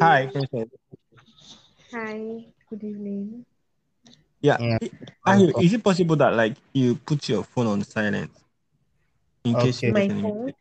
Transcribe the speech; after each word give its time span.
Hi, 0.00 0.30
Hi, 1.92 2.44
good 2.70 2.82
evening. 2.82 3.44
Yeah. 4.40 4.58
Yeah. 4.58 4.78
Ayu, 5.26 5.62
is 5.62 5.72
it 5.72 5.84
possible 5.84 6.16
that 6.16 6.34
like 6.34 6.56
you 6.72 6.96
put 6.96 7.28
your 7.28 7.44
phone 7.44 7.66
on 7.66 7.84
silent 7.84 8.30
in 9.44 9.54
case 9.56 9.82
you 9.82 9.92
Okay. 9.92 10.08
get 10.08 10.16
My 10.16 10.22
phone? 10.22 10.52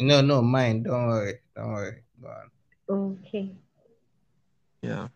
No, 0.00 0.20
no, 0.20 0.42
mine. 0.42 0.82
Don't 0.82 1.06
worry. 1.06 1.40
Don't 1.56 1.72
worry. 1.72 2.02
Go 2.20 2.28
on. 2.28 3.18
Okay. 3.24 3.54
Yeah. 4.82 5.08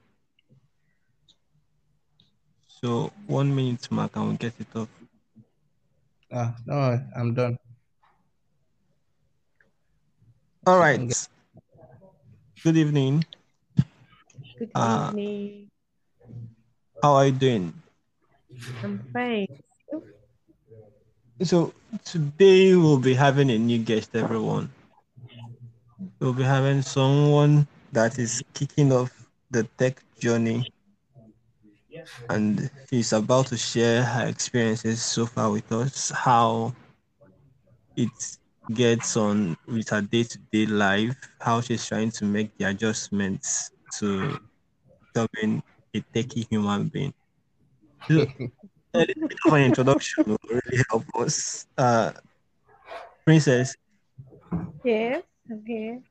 So 2.67 3.13
one 3.27 3.55
minute 3.55 3.91
mark 3.91 4.17
and 4.17 4.27
we'll 4.29 4.37
get 4.37 4.55
it 4.59 4.69
off. 4.77 4.89
Ah, 6.33 6.55
don't 6.67 6.77
worry. 6.77 7.01
I'm 7.17 7.35
done. 7.35 7.59
All 10.67 10.79
right. 10.79 10.93
Shouldn't 10.93 11.11
right. 11.11 11.29
Good 12.63 12.77
evening. 12.77 13.25
Good 14.59 14.73
Uh, 14.75 15.13
evening. 15.17 15.71
How 17.03 17.15
are 17.15 17.27
you 17.27 17.33
doing? 17.33 17.75
I'm 18.83 18.99
fine. 19.13 19.47
So 21.43 21.73
today 22.05 22.75
we'll 22.77 22.99
be 22.99 23.15
having 23.15 23.51
a 23.51 23.59
new 23.59 23.79
guest, 23.79 24.15
everyone. 24.15 24.71
We'll 26.21 26.33
be 26.33 26.45
having 26.45 26.83
someone 26.83 27.67
that 27.93 28.19
is 28.19 28.43
kicking 28.55 28.93
off 28.93 29.29
the 29.51 29.65
tech 29.77 30.03
journey 30.19 30.67
and 32.29 32.71
she's 32.89 33.13
about 33.13 33.47
to 33.49 33.57
share 33.57 34.03
her 34.05 34.27
experiences 34.27 35.03
so 35.03 35.27
far 35.27 35.51
with 35.51 35.71
us, 35.73 36.11
how 36.11 36.75
it 37.97 38.38
gets 38.75 39.17
on 39.17 39.57
with 39.67 39.89
her 39.91 40.03
day-to-day 40.03 40.67
life, 40.67 41.17
how 41.41 41.61
she's 41.61 41.87
trying 41.87 42.11
to 42.13 42.25
make 42.25 42.57
the 42.59 42.65
adjustments 42.69 43.71
to 43.99 44.39
becoming 45.13 45.63
a 45.95 46.01
techie 46.15 46.47
human 46.49 46.89
being. 46.89 47.15
So, 48.11 48.27
a 48.95 48.99
little 48.99 49.29
bit 49.29 49.39
of 49.47 49.53
an 49.53 49.63
introduction 49.63 50.25
will 50.27 50.39
really 50.49 50.85
help 50.91 51.05
us. 51.17 51.67
Uh, 51.77 52.13
Princess, 53.25 53.77
Yes, 54.85 55.23
I'm 55.51 56.03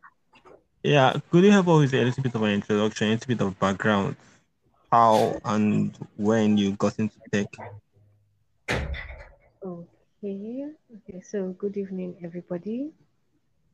yeah, 0.84 1.14
could 1.32 1.44
you 1.44 1.52
help 1.52 1.68
us 1.68 1.80
with 1.82 1.94
a 1.94 2.04
little 2.04 2.24
bit 2.24 2.36
of 2.36 2.42
an 2.44 2.52
introduction, 2.52 3.08
a 3.08 3.12
little 3.12 3.28
bit 3.28 3.42
of 3.42 3.60
background, 3.60 4.16
how 4.92 5.40
and 5.46 5.98
when 6.16 6.58
you 6.58 6.74
got 6.74 6.98
into 7.00 7.16
tech? 7.32 7.48
Okay. 10.28 10.66
Okay. 10.94 11.22
So, 11.22 11.56
good 11.58 11.78
evening, 11.78 12.18
everybody. 12.22 12.92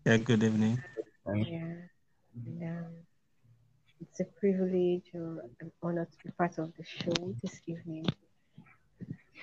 Yeah, 0.06 0.18
good 0.18 0.44
evening. 0.44 0.78
Yeah. 1.50 1.73
And, 2.46 2.62
um, 2.62 2.94
it's 4.00 4.20
a 4.20 4.26
privilege 4.26 5.09
or 5.16 5.50
an 5.62 5.72
honor 5.81 6.06
to 6.06 6.18
be 6.24 6.30
part 6.38 6.59
of 6.59 6.72
the 6.78 6.84
show 6.86 7.34
this 7.42 7.59
evening. 7.66 8.06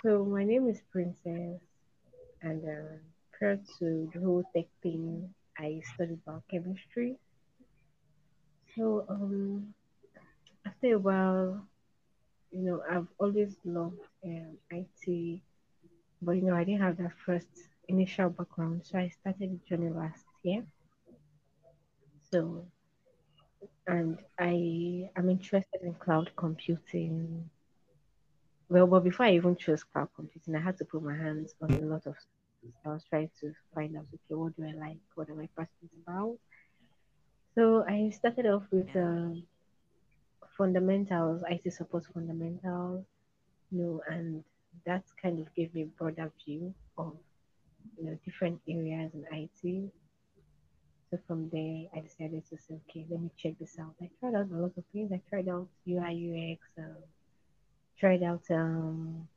So, 0.05 0.25
my 0.25 0.45
name 0.45 0.69
is 0.69 0.83
Princess, 0.93 1.59
and 2.43 2.63
uh, 2.65 3.03
prior 3.37 3.59
to 3.81 4.09
the 4.15 4.21
whole 4.21 4.45
tech 4.55 4.67
thing, 4.81 5.35
I 5.59 5.83
studied 5.95 6.25
biochemistry. 6.25 7.17
So, 8.77 9.05
um, 9.09 9.75
after 10.65 10.95
a 10.95 10.99
while, 11.01 11.67
you 12.53 12.63
know, 12.63 12.83
I've 12.89 13.09
always 13.19 13.57
loved 13.65 13.99
um, 14.25 14.59
IT, 14.71 15.41
but 16.23 16.33
you 16.33 16.43
know, 16.43 16.55
I 16.55 16.65
didn't 16.65 16.83
have 16.83 16.97
that 16.99 17.13
first 17.25 17.49
initial 17.89 18.31
background, 18.31 18.83
so 18.85 18.99
I 18.99 19.09
started 19.09 19.51
the 19.53 19.69
journey 19.69 19.91
last 19.91 20.25
year. 20.43 20.65
So, 22.31 22.65
and 23.87 24.19
I 24.39 25.11
am 25.17 25.29
interested 25.31 25.81
in 25.83 25.95
cloud 25.95 26.31
computing. 26.37 27.51
Well, 28.69 28.87
but 28.87 29.01
before 29.01 29.27
I 29.27 29.33
even 29.33 29.57
chose 29.57 29.83
cloud 29.83 30.09
computing, 30.15 30.55
I 30.55 30.61
had 30.61 30.79
to 30.79 30.85
put 30.85 31.03
my 31.03 31.17
hands 31.17 31.55
on 31.61 31.73
a 31.73 31.81
lot 31.81 32.07
of. 32.07 32.15
I 32.85 32.91
was 32.91 33.05
trying 33.09 33.31
to 33.41 33.53
find 33.75 33.97
out, 33.97 34.05
okay, 34.13 34.35
what 34.35 34.55
do 34.55 34.65
I 34.65 34.73
like? 34.73 34.99
What 35.15 35.31
am 35.31 35.41
I 35.41 35.49
passionate 35.57 35.93
about? 36.07 36.37
So 37.55 37.85
I 37.89 38.11
started 38.11 38.47
off 38.47 38.65
with 38.71 38.95
um, 38.95 39.43
fundamentals, 40.57 41.43
IT 41.49 41.73
support 41.73 42.05
fundamentals, 42.13 43.05
you 43.71 43.79
know, 43.79 44.03
and 44.09 44.45
that 44.87 45.05
kind 45.21 45.41
of 45.41 45.55
gave 45.55 45.75
me 45.75 45.83
a 45.83 45.87
broader 45.87 46.31
view 46.45 46.75
of, 46.99 47.17
you 47.99 48.05
know, 48.07 48.19
different 48.25 48.61
areas 48.69 49.13
in 49.15 49.25
IT. 49.33 49.91
So 51.11 51.19
from 51.27 51.49
there, 51.51 51.87
I 51.95 52.01
decided 52.01 52.45
to 52.51 52.57
say, 52.57 52.75
okay, 52.89 53.05
let 53.11 53.21
me 53.21 53.31
check 53.37 53.55
this 53.59 53.79
out. 53.81 53.95
I 54.01 54.09
tried 54.21 54.35
out 54.37 54.51
a 54.51 54.55
lot 54.57 54.73
of 54.77 54.85
things. 54.93 55.11
I 55.13 55.21
tried 55.29 55.49
out 55.49 55.67
UI 55.89 56.57
UX, 56.57 56.61
um, 56.79 56.97
tried 57.99 58.23
out 58.23 58.45
um, 58.51 59.29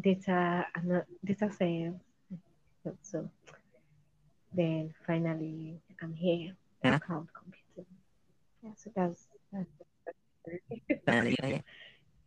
data 0.00 0.66
and 0.74 1.02
data 1.24 1.50
science. 1.56 2.02
So 3.02 3.30
then 4.54 4.92
finally, 5.06 5.80
I'm 6.02 6.14
here 6.14 6.54
Yeah. 6.84 6.98
cloud 6.98 7.28
computing. 7.34 7.92
Yeah, 8.62 8.70
so 8.76 8.90
that's 8.94 9.26
that's 9.52 9.68
Finally, 11.06 11.36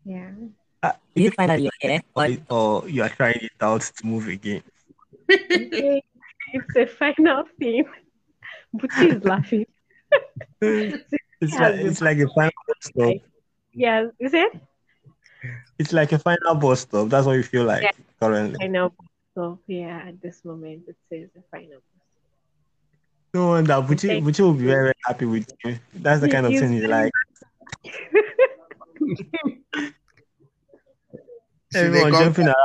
yeah. 0.06 0.32
Uh, 0.84 0.92
Do 1.16 1.24
you 1.24 1.32
find 1.32 1.50
that 1.50 1.62
you're 1.62 1.72
here? 1.80 2.02
Or 2.14 2.28
or 2.50 2.90
you 2.90 3.02
are 3.04 3.10
trying 3.10 3.40
it 3.42 3.52
out 3.62 3.82
to 3.82 4.06
move 4.06 4.28
again? 4.28 4.62
It's 5.30 6.76
a 6.76 6.86
final 6.86 7.46
thing. 7.58 7.86
Buchi 8.76 9.16
is 9.18 9.24
laughing. 9.24 9.66
It's 11.44 11.56
like 11.60 11.76
it's 11.76 12.02
like 12.02 12.18
a 12.20 12.28
final 12.30 12.52
bus 12.68 12.78
stop. 12.82 13.16
Yeah, 13.74 14.08
is 14.20 14.34
it? 14.34 14.52
It's 15.78 15.92
like 15.92 16.12
a 16.14 16.20
final 16.20 16.56
bus 16.56 16.82
stop. 16.82 17.10
That's 17.10 17.26
what 17.26 17.34
you 17.34 17.44
feel 17.44 17.66
like 17.66 17.84
Yeah. 17.84 17.92
currently. 18.20 18.56
Final 18.60 18.94
so 19.36 19.60
yeah, 19.68 20.08
at 20.08 20.22
this 20.22 20.46
moment 20.46 20.84
it 20.88 20.96
says 21.10 21.30
the 21.36 21.42
final. 21.52 21.82
No 23.34 23.48
wonder 23.48 23.74
Buchi, 23.82 24.08
Thank 24.08 24.26
Buchi 24.26 24.42
will 24.42 24.54
be 24.54 24.66
very, 24.66 24.94
very 24.94 25.02
happy 25.06 25.26
with 25.26 25.52
you. 25.66 25.80
That's 25.96 26.22
the 26.22 26.30
kind 26.30 26.46
of 26.46 26.54
thing 26.54 26.74
you 26.74 26.88
like. 26.88 27.12
Should 31.74 31.94
they 31.94 32.04
Everyone 32.04 32.12
call, 32.12 32.22
jumping 32.22 32.48
around 32.48 32.56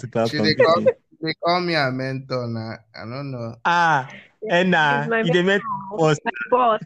to 0.00 0.06
they 0.42 0.54
call, 0.54 0.86
they 1.20 1.34
call 1.44 1.60
me 1.60 1.74
a 1.74 1.90
mentor 1.90 2.46
now? 2.48 2.76
I 2.94 3.00
don't 3.00 3.30
know. 3.30 3.54
Ah, 3.64 4.08
and 4.50 4.74
uh, 4.74 5.00
He's 5.02 5.08
my 5.10 5.22
he 5.22 5.30
dey 5.30 5.42
met 5.42 5.60
us. 5.98 6.18
My 6.24 6.32
boss. 6.50 6.80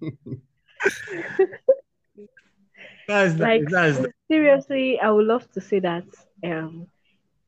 That's 3.08 3.38
Like. 3.38 3.68
That's 3.70 3.98
seriously, 4.28 4.98
I 5.00 5.10
would 5.10 5.26
love 5.26 5.50
to 5.52 5.60
say 5.60 5.78
that 5.80 6.04
um 6.44 6.88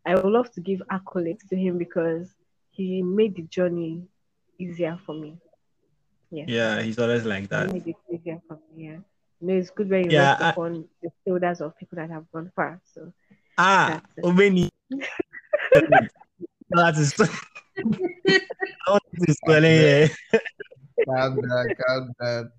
I 0.07 0.15
would 0.15 0.25
love 0.33 0.51
to 0.53 0.61
give 0.61 0.81
accolades 0.91 1.47
to 1.51 1.57
him 1.57 1.77
because 1.79 2.33
he 2.71 3.03
made 3.03 3.35
the 3.37 3.43
journey 3.43 4.07
easier 4.59 4.99
for 5.05 5.15
me. 5.15 5.37
Yeah. 6.31 6.45
yeah. 6.47 6.83
He's 6.83 6.99
always 6.99 7.25
like 7.25 7.43
He 7.43 7.47
that. 7.49 7.73
made 7.73 7.87
it 7.87 7.97
easier 8.13 8.41
for 8.47 8.55
me, 8.75 8.85
yeah. 8.85 8.99
You 9.41 9.47
know, 9.49 9.55
it's 9.55 9.71
good 9.71 9.89
when 9.91 10.05
you 10.05 10.11
Yeah, 10.11 10.31
rest 10.31 10.43
I- 10.43 10.51
upon 10.51 10.85
the 11.03 11.11
shoulders 11.27 11.61
of 11.61 11.77
people 11.79 11.97
that 11.97 12.11
have 12.11 12.31
gone 12.33 12.51
far. 12.57 12.81
So 12.95 13.13
Ah, 13.57 14.01
That's 14.17 14.19
it. 14.19 14.25
Obeni. 14.25 14.69
that 16.71 16.97
is. 16.97 17.15
I 18.87 18.91
want 18.91 19.03
to 19.27 19.33
spell 19.35 19.65
it. 19.65 20.13
Calm 21.07 21.41
down, 21.41 21.75
calm 21.87 22.13
down. 22.21 22.53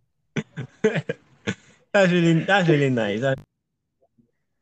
That's 1.91 2.11
really 2.11 2.33
that's 2.45 2.69
really 2.69 2.89
nice. 2.91 3.23
I'm 3.23 3.35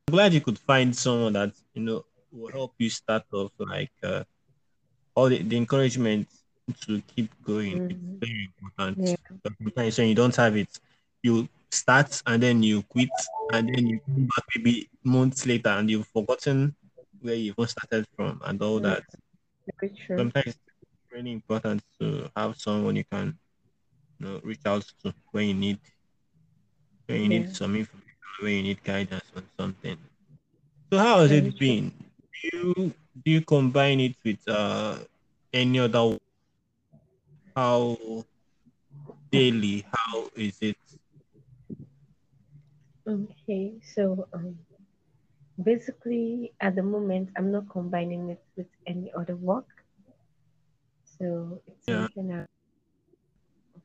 glad 0.10 0.34
you 0.34 0.40
could 0.42 0.58
find 0.60 0.96
someone 0.96 1.34
that 1.34 1.52
you 1.74 1.82
know 1.84 2.06
will 2.32 2.52
help 2.52 2.74
you 2.78 2.90
start 2.90 3.24
off 3.34 3.52
like 3.60 3.92
uh, 4.04 4.24
all 5.16 5.28
the, 5.30 5.42
the 5.44 5.58
encouragement 5.58 6.28
to 6.82 7.02
keep 7.16 7.30
going. 7.44 7.80
Mhm. 7.80 7.92
It's 7.92 8.30
very 8.30 8.50
important. 8.62 8.98
Yeah. 9.10 9.16
But 9.44 9.54
Sometimes 9.62 9.98
when 9.98 10.08
you 10.08 10.16
don't 10.16 10.36
have 10.36 10.56
it, 10.56 10.70
you 11.22 11.48
start 11.72 12.22
and 12.25 12.42
then 12.44 12.64
you 12.64 12.81
quit 12.84 13.10
and 13.54 13.69
then 13.69 13.88
you 13.88 14.00
come 14.06 14.25
back 14.25 14.46
maybe 14.56 14.90
months 15.04 15.46
later 15.46 15.69
and 15.69 15.90
you've 15.90 16.08
forgotten 16.08 16.75
where 17.22 17.36
you 17.36 17.52
even 17.58 17.68
started 17.68 18.06
from 18.16 18.42
and 18.46 18.62
all 18.62 18.80
that. 18.80 19.04
very 19.81 19.94
true. 19.96 20.18
Sometimes 20.18 20.48
it's 20.48 21.12
really 21.12 21.31
important 21.31 21.81
to 22.00 22.30
have 22.36 22.58
someone 22.58 22.96
you 22.96 23.06
can 23.06 23.38
you 24.19 24.28
know 24.28 24.42
reach 24.44 24.62
out 24.66 24.86
to 25.04 25.14
when 25.31 25.48
you 25.48 25.54
need 25.54 25.80
when 27.08 27.22
you 27.22 27.30
Yeah. 27.30 27.30
need 27.30 27.50
some 27.50 27.75
information, 27.75 28.18
when 28.42 28.54
you 28.56 28.63
need 28.63 28.84
guidance 28.84 29.25
on 29.36 29.44
something. 29.60 29.98
So 30.92 31.00
how 31.00 31.20
has 31.22 31.31
Very 31.31 31.42
it 31.48 31.58
true. 31.58 31.60
been? 31.60 31.90
Do 32.42 32.50
you 32.54 32.94
do 33.24 33.31
you 33.31 33.42
combine 33.42 34.00
it 34.00 34.16
with 34.24 34.48
uh 34.48 35.00
any 35.54 35.80
other 35.80 36.18
how 37.56 37.98
daily? 39.31 39.86
How 39.92 40.30
is 40.36 40.58
it? 40.62 40.78
Okay, 43.07 43.80
so 43.95 44.27
um, 44.33 44.59
basically, 45.63 46.54
at 46.62 46.75
the 46.75 46.83
moment, 46.83 47.30
I'm 47.38 47.51
not 47.51 47.69
combining 47.69 48.30
it 48.30 48.44
with 48.57 48.68
any 48.88 49.12
other 49.18 49.36
work. 49.36 49.68
So 51.19 51.62
it's 51.68 51.88
Yeah. 51.88 52.07
something 52.15 52.31
I'm 52.31 52.48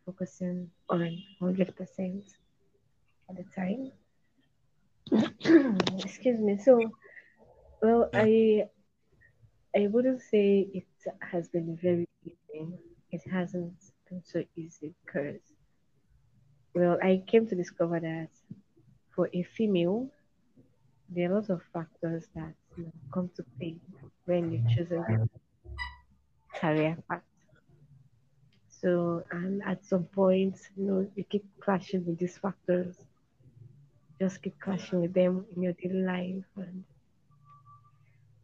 focusing 0.07 0.71
on 0.89 1.23
100% 1.43 2.25
at 3.31 3.37
the 3.37 3.45
time. 3.57 3.93
Excuse 6.05 6.41
me. 6.41 6.59
So, 6.59 6.93
well, 7.83 8.11
I 8.15 8.65
I 9.77 9.87
wouldn't 9.89 10.23
say 10.23 10.69
it 10.75 10.87
has 11.21 11.49
been 11.49 11.77
very 11.83 12.09
easy. 12.25 12.69
It 13.11 13.23
hasn't 13.31 13.75
been 14.09 14.23
so 14.25 14.45
easy 14.57 14.95
because, 15.05 15.41
well, 16.75 16.99
I 17.03 17.23
came 17.27 17.47
to 17.49 17.55
discover 17.57 18.01
that 18.01 18.31
for 19.15 19.29
a 19.33 19.43
female, 19.43 20.09
there 21.09 21.31
are 21.31 21.35
lots 21.35 21.51
of 21.51 21.63
factors 21.73 22.25
that 22.35 22.55
you 22.77 22.85
know, 22.85 22.93
come 23.13 23.31
to 23.37 23.45
play 23.59 23.77
when 24.25 24.53
you 24.53 24.63
choose 24.75 24.91
a 24.93 25.05
career 26.59 26.97
path. 27.09 27.23
So, 28.69 29.23
and 29.31 29.63
at 29.65 29.85
some 29.85 30.05
point, 30.05 30.57
you 30.77 30.85
know, 30.85 31.11
you 31.15 31.25
keep 31.25 31.45
clashing 31.61 32.05
with 32.07 32.19
these 32.19 32.37
factors. 32.39 32.97
Just 34.21 34.43
keep 34.43 34.59
clashing 34.59 35.01
with 35.01 35.15
them 35.15 35.47
in 35.55 35.63
your 35.63 35.73
daily 35.75 36.03
life. 36.03 36.45
And 36.57 36.85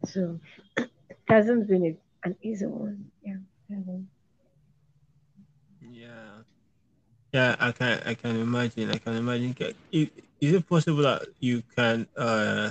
so, 0.07 0.39
it 0.77 0.91
hasn't 1.27 1.67
been 1.69 1.97
an 2.25 2.37
easy 2.43 2.67
one. 2.67 3.11
Yeah. 3.25 3.37
Yeah. 5.81 6.43
Yeah, 7.33 7.57
I 7.61 7.73
can 7.73 8.01
I 8.07 8.15
can 8.15 8.37
imagine. 8.37 8.91
I 8.91 8.97
can 8.97 9.15
imagine. 9.17 9.55
Is 10.41 10.53
it 10.55 10.69
possible 10.69 11.03
that 11.03 11.27
you 11.41 11.63
can 11.77 12.07
uh 12.17 12.71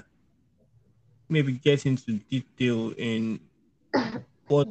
maybe 1.30 1.54
get 1.54 1.86
into 1.86 2.14
detail 2.30 2.94
in 2.98 3.40
what 4.48 4.68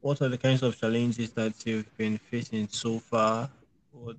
what 0.00 0.20
are 0.22 0.28
the 0.28 0.38
kinds 0.38 0.62
of 0.62 0.78
challenges 0.78 1.32
that 1.32 1.54
you've 1.66 1.96
been 1.96 2.18
facing 2.18 2.68
so 2.68 2.98
far? 2.98 3.50
What, 3.92 4.16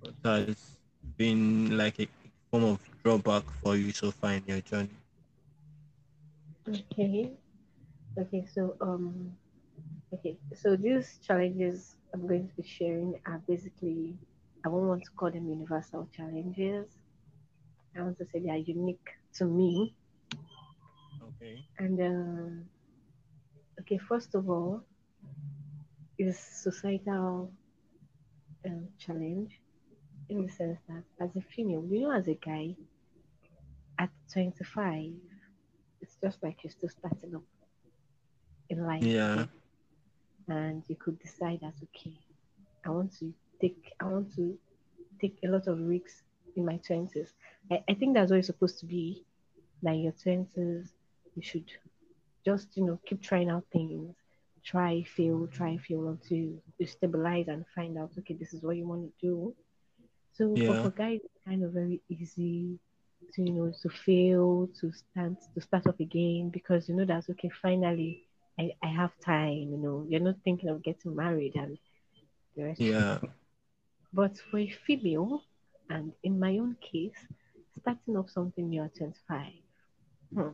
what 0.00 0.14
has 0.24 0.78
been 1.16 1.76
like 1.76 1.98
a 2.00 2.08
form 2.50 2.64
of 2.64 2.80
drawback 3.02 3.44
for 3.62 3.76
you 3.76 3.92
so 3.92 4.10
far 4.10 4.32
in 4.34 4.44
your 4.46 4.60
journey? 4.60 4.90
Okay. 6.68 7.36
Okay, 8.18 8.44
so 8.46 8.76
um 8.80 9.36
okay, 10.14 10.38
so 10.54 10.76
these 10.76 11.18
challenges 11.22 11.96
I'm 12.14 12.26
going 12.26 12.48
to 12.48 12.54
be 12.56 12.62
sharing 12.66 13.20
are 13.26 13.42
basically 13.46 14.18
I 14.64 14.68
won't 14.68 14.86
want 14.86 15.04
to 15.04 15.10
call 15.10 15.30
them 15.30 15.48
universal 15.48 16.08
challenges. 16.14 16.86
I 17.96 18.02
want 18.02 18.18
to 18.18 18.26
say 18.26 18.40
they 18.40 18.50
are 18.50 18.56
unique 18.56 19.08
to 19.34 19.44
me. 19.44 19.94
Okay. 21.22 21.64
And 21.78 22.00
um 22.00 22.64
okay, 23.80 23.98
first 23.98 24.34
of 24.34 24.48
all, 24.50 24.82
is 26.18 26.38
societal 26.38 27.52
um, 28.66 28.88
challenge 28.98 29.60
in 30.28 30.42
the 30.42 30.52
sense 30.52 30.78
that 30.88 31.04
as 31.20 31.34
a 31.36 31.40
female, 31.40 31.84
you 31.88 32.02
know, 32.02 32.12
as 32.12 32.28
a 32.28 32.34
guy, 32.34 32.74
at 33.98 34.10
25, 34.32 35.12
it's 36.00 36.16
just 36.22 36.42
like 36.42 36.58
you're 36.62 36.70
still 36.70 36.88
starting 36.88 37.34
up 37.34 37.42
in 38.68 38.86
life. 38.86 39.02
Yeah. 39.02 39.46
And 40.48 40.82
you 40.88 40.96
could 40.96 41.18
decide 41.18 41.60
that, 41.62 41.74
okay, 41.84 42.18
I 42.84 42.90
want 42.90 43.16
to 43.18 43.32
take, 43.60 43.92
I 44.00 44.04
want 44.04 44.34
to 44.36 44.56
take 45.20 45.38
a 45.44 45.48
lot 45.48 45.66
of 45.66 45.80
risks 45.80 46.22
in 46.56 46.64
my 46.64 46.78
20s. 46.78 47.32
I, 47.70 47.82
I 47.88 47.94
think 47.94 48.14
that's 48.14 48.30
what 48.30 48.38
it's 48.38 48.46
supposed 48.46 48.78
to 48.80 48.86
be. 48.86 49.24
Like 49.82 50.00
your 50.00 50.12
20s, 50.12 50.88
you 51.34 51.42
should 51.42 51.64
just 52.44 52.68
you 52.76 52.84
know 52.84 52.98
keep 53.06 53.22
trying 53.22 53.50
out 53.50 53.64
things 53.72 54.14
try 54.64 55.04
fail 55.16 55.48
try 55.52 55.76
fail 55.76 56.08
until 56.08 56.36
you 56.78 56.86
stabilize 56.86 57.48
and 57.48 57.64
find 57.74 57.96
out 57.98 58.10
okay 58.18 58.34
this 58.34 58.52
is 58.52 58.62
what 58.62 58.76
you 58.76 58.86
want 58.86 59.02
to 59.02 59.26
do 59.26 59.54
so 60.32 60.54
yeah. 60.56 60.82
for 60.82 60.90
guys 60.90 61.20
it's 61.24 61.44
kind 61.46 61.64
of 61.64 61.72
very 61.72 62.00
easy 62.08 62.78
to 63.32 63.42
you 63.42 63.52
know 63.52 63.72
to 63.82 63.88
fail 63.88 64.68
to 64.78 64.92
stand 64.92 65.36
to 65.54 65.60
start 65.60 65.86
up 65.86 65.98
again 66.00 66.50
because 66.50 66.88
you 66.88 66.94
know 66.94 67.04
that's 67.04 67.28
okay 67.30 67.50
finally 67.62 68.24
I, 68.58 68.72
I 68.82 68.88
have 68.88 69.12
time 69.20 69.68
you 69.72 69.78
know 69.78 70.06
you're 70.08 70.20
not 70.20 70.36
thinking 70.44 70.68
of 70.68 70.82
getting 70.82 71.14
married 71.14 71.54
and 71.56 71.78
the 72.56 72.64
rest 72.64 72.80
yeah 72.80 73.18
but 74.12 74.36
for 74.50 74.58
a 74.58 74.70
female 74.86 75.42
and 75.90 76.12
in 76.22 76.38
my 76.38 76.58
own 76.58 76.76
case 76.80 77.26
starting 77.80 78.16
up 78.16 78.28
something 78.28 78.68
new 78.68 78.82
at 78.82 78.94
25 78.96 79.52
hmm, 80.34 80.48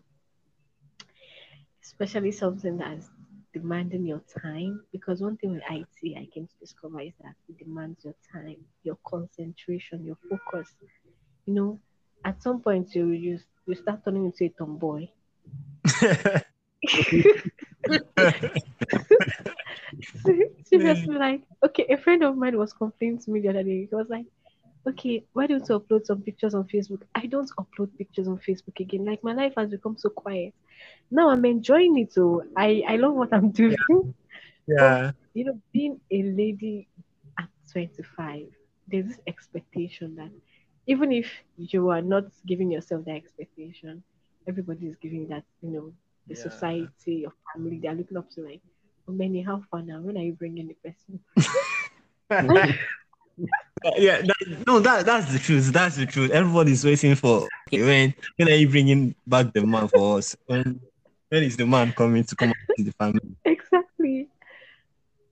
especially 1.82 2.32
something 2.32 2.78
that's 2.78 3.10
demanding 3.54 4.04
your 4.04 4.20
time. 4.42 4.82
Because 4.92 5.22
one 5.22 5.36
thing 5.36 5.52
with 5.52 5.62
IT 5.70 6.16
I 6.16 6.26
came 6.34 6.46
to 6.46 6.54
discover 6.60 7.00
is 7.00 7.12
that 7.22 7.34
it 7.48 7.58
demands 7.58 8.04
your 8.04 8.14
time, 8.32 8.56
your 8.82 8.98
concentration, 9.06 10.04
your 10.04 10.18
focus. 10.28 10.74
You 11.46 11.54
know, 11.54 11.80
at 12.24 12.42
some 12.42 12.60
point 12.60 12.94
you 12.94 13.10
you, 13.10 13.38
you 13.66 13.74
start 13.74 14.04
turning 14.04 14.26
into 14.26 14.44
a 14.44 14.48
tomboy. 14.50 15.08
Seriously, 20.64 21.16
like, 21.16 21.42
okay, 21.64 21.86
a 21.90 21.96
friend 21.96 22.22
of 22.22 22.36
mine 22.36 22.58
was 22.58 22.72
complaining 22.72 23.18
to 23.20 23.30
me 23.30 23.40
the 23.40 23.48
other 23.48 23.62
day. 23.62 23.86
He 23.88 23.94
was 23.94 24.08
like, 24.08 24.26
okay, 24.86 25.24
why 25.32 25.46
don't 25.46 25.66
you 25.68 25.78
upload 25.78 26.04
some 26.06 26.22
pictures 26.22 26.54
on 26.54 26.64
Facebook? 26.64 27.02
I 27.14 27.26
don't 27.26 27.50
upload 27.58 27.96
pictures 27.96 28.28
on 28.28 28.38
Facebook 28.38 28.80
again. 28.80 29.04
Like 29.04 29.24
my 29.24 29.32
life 29.32 29.54
has 29.56 29.70
become 29.70 29.96
so 29.98 30.10
quiet. 30.10 30.54
Now 31.10 31.30
I'm 31.30 31.44
enjoying 31.44 31.98
it. 31.98 32.12
So 32.12 32.44
I, 32.56 32.82
I 32.86 32.96
love 32.96 33.14
what 33.14 33.32
I'm 33.32 33.50
doing. 33.50 33.76
Yeah. 33.88 34.14
But, 34.66 35.14
you 35.34 35.44
know, 35.44 35.60
being 35.72 36.00
a 36.10 36.22
lady 36.22 36.88
at 37.38 37.48
25, 37.70 38.46
there's 38.88 39.06
this 39.06 39.18
expectation 39.26 40.14
that 40.16 40.30
even 40.86 41.12
if 41.12 41.30
you 41.56 41.90
are 41.90 42.02
not 42.02 42.24
giving 42.46 42.70
yourself 42.70 43.04
that 43.04 43.16
expectation, 43.16 44.02
everybody 44.46 44.86
is 44.86 44.96
giving 45.02 45.28
that, 45.28 45.44
you 45.62 45.70
know, 45.70 45.92
the 46.26 46.34
yeah. 46.34 46.42
society, 46.42 47.14
your 47.22 47.32
family, 47.52 47.78
they're 47.82 47.94
looking 47.94 48.16
up 48.16 48.30
to 48.30 48.42
like, 48.42 48.62
many, 49.12 49.42
how 49.42 49.62
far 49.70 49.82
now? 49.82 50.00
When 50.00 50.16
are 50.16 50.22
you 50.22 50.32
bringing 50.32 50.68
the 50.68 50.74
person? 50.74 51.20
yeah, 53.96 54.22
that, 54.22 54.64
no, 54.66 54.80
that 54.80 55.04
that's 55.04 55.32
the 55.32 55.38
truth. 55.38 55.72
That's 55.72 55.96
the 55.96 56.06
truth. 56.06 56.30
Everybody's 56.30 56.84
waiting 56.84 57.14
for 57.14 57.48
when 57.70 58.14
when 58.36 58.48
are 58.48 58.54
you 58.54 58.68
bringing 58.68 59.14
back 59.26 59.52
the 59.52 59.66
man 59.66 59.88
for 59.88 60.18
us? 60.18 60.36
When 60.46 60.80
when 61.28 61.42
is 61.42 61.56
the 61.56 61.66
man 61.66 61.92
coming 61.92 62.24
to 62.24 62.36
come 62.36 62.52
to 62.76 62.84
the 62.84 62.92
family? 62.92 63.36
Exactly. 63.44 64.28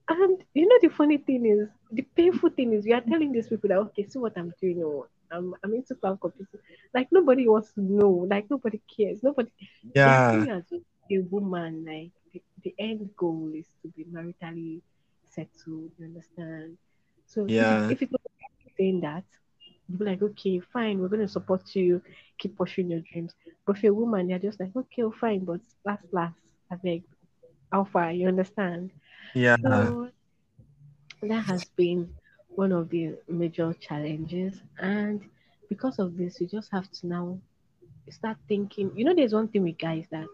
And 0.09 0.43
you 0.53 0.67
know 0.67 0.77
the 0.81 0.89
funny 0.89 1.17
thing 1.17 1.45
is, 1.45 1.69
the 1.91 2.01
painful 2.15 2.49
thing 2.49 2.73
is, 2.73 2.85
we 2.85 2.93
are 2.93 3.01
telling 3.01 3.31
these 3.31 3.47
people 3.47 3.69
that 3.69 3.77
okay, 3.77 4.05
see 4.07 4.19
what 4.19 4.37
I'm 4.37 4.53
doing. 4.61 4.83
Oh, 4.83 5.07
I'm 5.31 5.55
I'm 5.63 5.73
into 5.73 5.95
cloud 5.95 6.19
computing. 6.19 6.59
Like 6.93 7.07
nobody 7.11 7.47
wants 7.47 7.71
to 7.73 7.81
know. 7.81 8.27
Like 8.29 8.49
nobody 8.49 8.81
cares. 8.95 9.23
Nobody. 9.23 9.49
Yeah. 9.95 10.45
As 10.49 10.63
a 10.71 11.19
woman, 11.29 11.85
like 11.87 12.11
the, 12.63 12.73
end 12.79 13.09
goal 13.17 13.51
is 13.53 13.67
to 13.81 13.87
be 13.89 14.05
maritally 14.05 14.81
settled. 15.29 15.91
You 15.97 16.05
understand? 16.05 16.77
So 17.25 17.45
yeah. 17.47 17.85
if, 17.85 18.01
if 18.01 18.09
it's 18.11 18.13
saying 18.77 19.01
that, 19.01 19.23
you 19.89 19.97
be 19.97 20.05
like, 20.05 20.21
okay, 20.21 20.59
fine, 20.59 20.99
we're 20.99 21.07
going 21.07 21.21
to 21.21 21.27
support 21.27 21.75
you, 21.75 22.01
keep 22.37 22.57
pursuing 22.57 22.91
your 22.91 23.01
dreams. 23.11 23.33
But 23.65 23.77
for 23.77 23.87
a 23.87 23.93
woman, 23.93 24.27
they're 24.27 24.39
just 24.39 24.59
like, 24.59 24.75
okay, 24.75 25.03
well, 25.03 25.13
fine, 25.19 25.45
but 25.45 25.61
last, 25.85 26.03
last, 26.11 26.35
I 26.71 26.75
beg, 26.75 27.03
how 27.71 27.83
far, 27.83 28.11
you 28.11 28.27
understand? 28.27 28.91
Yeah. 29.33 29.57
So 29.61 30.09
that 31.21 31.45
has 31.45 31.65
been 31.65 32.13
one 32.49 32.71
of 32.71 32.89
the 32.89 33.15
major 33.27 33.73
challenges. 33.73 34.61
And 34.79 35.21
because 35.69 35.99
of 35.99 36.17
this, 36.17 36.39
you 36.39 36.47
just 36.47 36.71
have 36.71 36.89
to 36.91 37.07
now 37.07 37.39
start 38.09 38.37
thinking. 38.47 38.91
You 38.95 39.05
know, 39.05 39.15
there's 39.15 39.33
one 39.33 39.47
thing 39.47 39.63
with 39.63 39.77
guys 39.77 40.05
that 40.11 40.27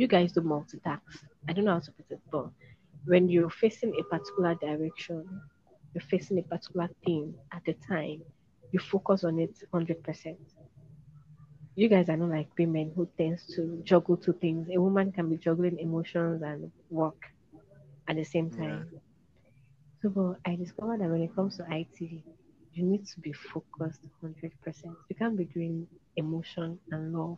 you 0.00 0.06
guys 0.06 0.32
do 0.32 0.40
multitask. 0.40 1.02
I 1.46 1.52
don't 1.52 1.66
know 1.66 1.74
how 1.74 1.80
to 1.80 1.92
put 1.92 2.06
it, 2.08 2.20
but 2.32 2.46
when 3.04 3.28
you're 3.28 3.50
facing 3.50 3.92
a 4.00 4.02
particular 4.04 4.54
direction, 4.54 5.26
you're 5.92 6.08
facing 6.10 6.38
a 6.38 6.42
particular 6.42 6.88
thing 7.04 7.34
at 7.52 7.68
a 7.68 7.74
time, 7.86 8.22
you 8.72 8.80
focus 8.80 9.24
on 9.24 9.38
it 9.38 9.54
100%. 9.74 10.36
You 11.76 11.88
guys 11.90 12.08
are 12.08 12.16
not 12.16 12.30
like 12.30 12.48
women 12.58 12.92
who 12.96 13.06
tends 13.18 13.44
to 13.56 13.82
juggle 13.84 14.16
two 14.16 14.32
things. 14.32 14.68
A 14.74 14.80
woman 14.80 15.12
can 15.12 15.28
be 15.28 15.36
juggling 15.36 15.78
emotions 15.78 16.40
and 16.42 16.72
work 16.88 17.22
at 18.08 18.16
the 18.16 18.24
same 18.24 18.50
time. 18.50 18.86
Yeah. 18.90 19.00
So, 20.00 20.08
but 20.08 20.50
I 20.50 20.56
discovered 20.56 21.02
that 21.02 21.10
when 21.10 21.20
it 21.20 21.36
comes 21.36 21.58
to 21.58 21.66
IT, 21.70 22.00
you 22.72 22.84
need 22.84 23.06
to 23.06 23.20
be 23.20 23.34
focused 23.34 24.00
100%. 24.24 24.50
You 25.10 25.16
can't 25.18 25.36
be 25.36 25.44
doing 25.44 25.86
emotion 26.16 26.78
and 26.90 27.12
love. 27.12 27.36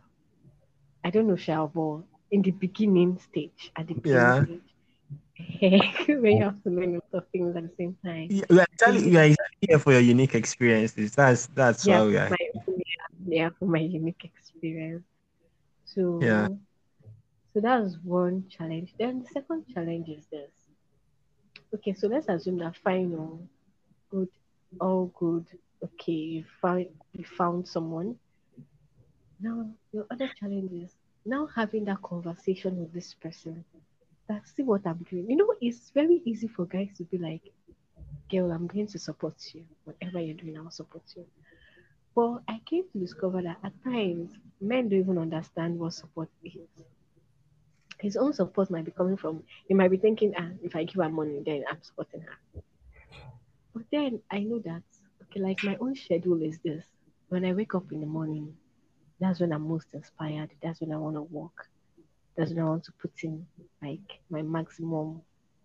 I 1.03 1.09
don't 1.09 1.27
know, 1.27 1.35
Shao, 1.35 1.67
but 1.67 2.03
in 2.33 2.41
the 2.41 2.51
beginning 2.51 3.19
stage, 3.19 3.71
at 3.75 3.87
the 3.87 3.93
beginning 3.93 4.17
yeah. 4.19 4.43
stage, 4.43 6.09
when 6.21 6.37
you 6.37 6.43
have 6.43 6.61
to 6.63 6.69
learn 6.69 6.89
a 6.89 6.93
lot 6.93 7.13
of 7.13 7.27
things 7.31 7.55
at 7.55 7.61
the 7.61 7.75
same 7.77 7.95
time. 8.03 8.27
Yeah, 8.29 8.45
we 8.49 8.59
are 8.59 8.65
telling 8.77 9.07
you 9.07 9.19
are 9.19 9.35
here 9.61 9.77
for 9.77 9.91
your 9.91 10.01
unique 10.01 10.33
experiences. 10.33 11.13
That's 11.13 11.45
that's 11.53 11.85
yeah, 11.85 12.01
why 12.01 12.07
we 12.07 12.17
are. 12.17 12.29
My, 12.29 12.37
yeah, 13.27 13.49
for 13.57 13.65
my 13.65 13.79
unique 13.79 14.25
experience. 14.25 15.05
So 15.85 16.19
yeah. 16.21 16.47
So 17.53 17.61
that's 17.61 17.97
one 18.03 18.45
challenge. 18.49 18.95
Then 18.97 19.21
the 19.21 19.27
second 19.29 19.65
challenge 19.71 20.09
is 20.09 20.25
this. 20.31 20.49
Okay, 21.75 21.93
so 21.93 22.07
let's 22.07 22.27
assume 22.29 22.57
that 22.57 22.75
final 22.77 23.47
good, 24.09 24.29
all 24.81 25.13
good. 25.19 25.45
Okay, 25.83 26.41
you 26.41 26.45
found 26.61 26.87
you 27.11 27.25
found 27.25 27.67
someone. 27.67 28.15
Now 29.39 29.69
your 29.91 30.07
other 30.09 30.31
challenge 30.39 30.71
is 30.71 30.95
now 31.25 31.47
having 31.55 31.85
that 31.85 32.01
conversation 32.01 32.77
with 32.79 32.93
this 32.93 33.13
person. 33.13 33.63
That's 34.27 34.55
see 34.55 34.63
what 34.63 34.85
I'm 34.85 35.05
doing. 35.09 35.29
You 35.29 35.37
know, 35.37 35.53
it's 35.61 35.91
very 35.91 36.21
easy 36.25 36.47
for 36.47 36.65
guys 36.65 36.89
to 36.97 37.03
be 37.03 37.17
like, 37.17 37.41
girl, 38.31 38.51
I'm 38.51 38.67
going 38.67 38.87
to 38.87 38.99
support 38.99 39.35
you. 39.53 39.63
Whatever 39.83 40.21
you're 40.21 40.35
doing, 40.35 40.57
I'll 40.57 40.71
support 40.71 41.03
you. 41.15 41.25
But 42.15 42.41
I 42.47 42.61
came 42.65 42.83
to 42.91 42.99
discover 42.99 43.41
that 43.41 43.57
at 43.63 43.73
times 43.83 44.31
men 44.61 44.89
don't 44.89 44.99
even 44.99 45.17
understand 45.17 45.79
what 45.79 45.93
support 45.93 46.29
is. 46.43 46.53
His 47.99 48.17
own 48.17 48.33
support 48.33 48.69
might 48.69 48.85
be 48.85 48.91
coming 48.91 49.17
from 49.17 49.43
he 49.67 49.73
might 49.73 49.89
be 49.91 49.97
thinking, 49.97 50.33
ah, 50.37 50.49
if 50.61 50.75
I 50.75 50.83
give 50.83 51.01
her 51.01 51.09
money, 51.09 51.41
then 51.45 51.63
I'm 51.69 51.81
supporting 51.81 52.21
her. 52.21 52.61
But 53.73 53.83
then 53.91 54.21
I 54.29 54.39
know 54.39 54.59
that 54.59 54.83
okay, 55.23 55.39
like 55.39 55.63
my 55.63 55.77
own 55.79 55.95
schedule 55.95 56.41
is 56.43 56.59
this. 56.59 56.85
When 57.29 57.45
I 57.45 57.53
wake 57.53 57.73
up 57.73 57.91
in 57.91 58.01
the 58.01 58.05
morning, 58.05 58.55
that's 59.23 59.39
when 59.39 59.53
I'm 59.53 59.67
most 59.67 59.87
inspired. 59.93 60.51
That's 60.61 60.81
when 60.81 60.91
I 60.91 60.97
want 60.97 61.15
to 61.15 61.21
work. 61.21 61.67
That's 62.35 62.51
when 62.51 62.59
I 62.59 62.65
want 62.65 62.83
to 62.85 62.91
put 62.93 63.11
in 63.23 63.45
like 63.81 64.19
my 64.29 64.41
maximum 64.41 65.21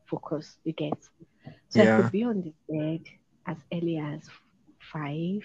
focus. 0.06 0.58
You 0.64 0.72
get. 0.72 0.98
So 1.68 1.82
yeah. 1.82 1.98
I 1.98 2.02
could 2.02 2.12
be 2.12 2.24
on 2.24 2.42
the 2.42 2.52
bed 2.68 3.04
as 3.46 3.56
early 3.72 3.98
as 3.98 4.28
five. 4.92 5.42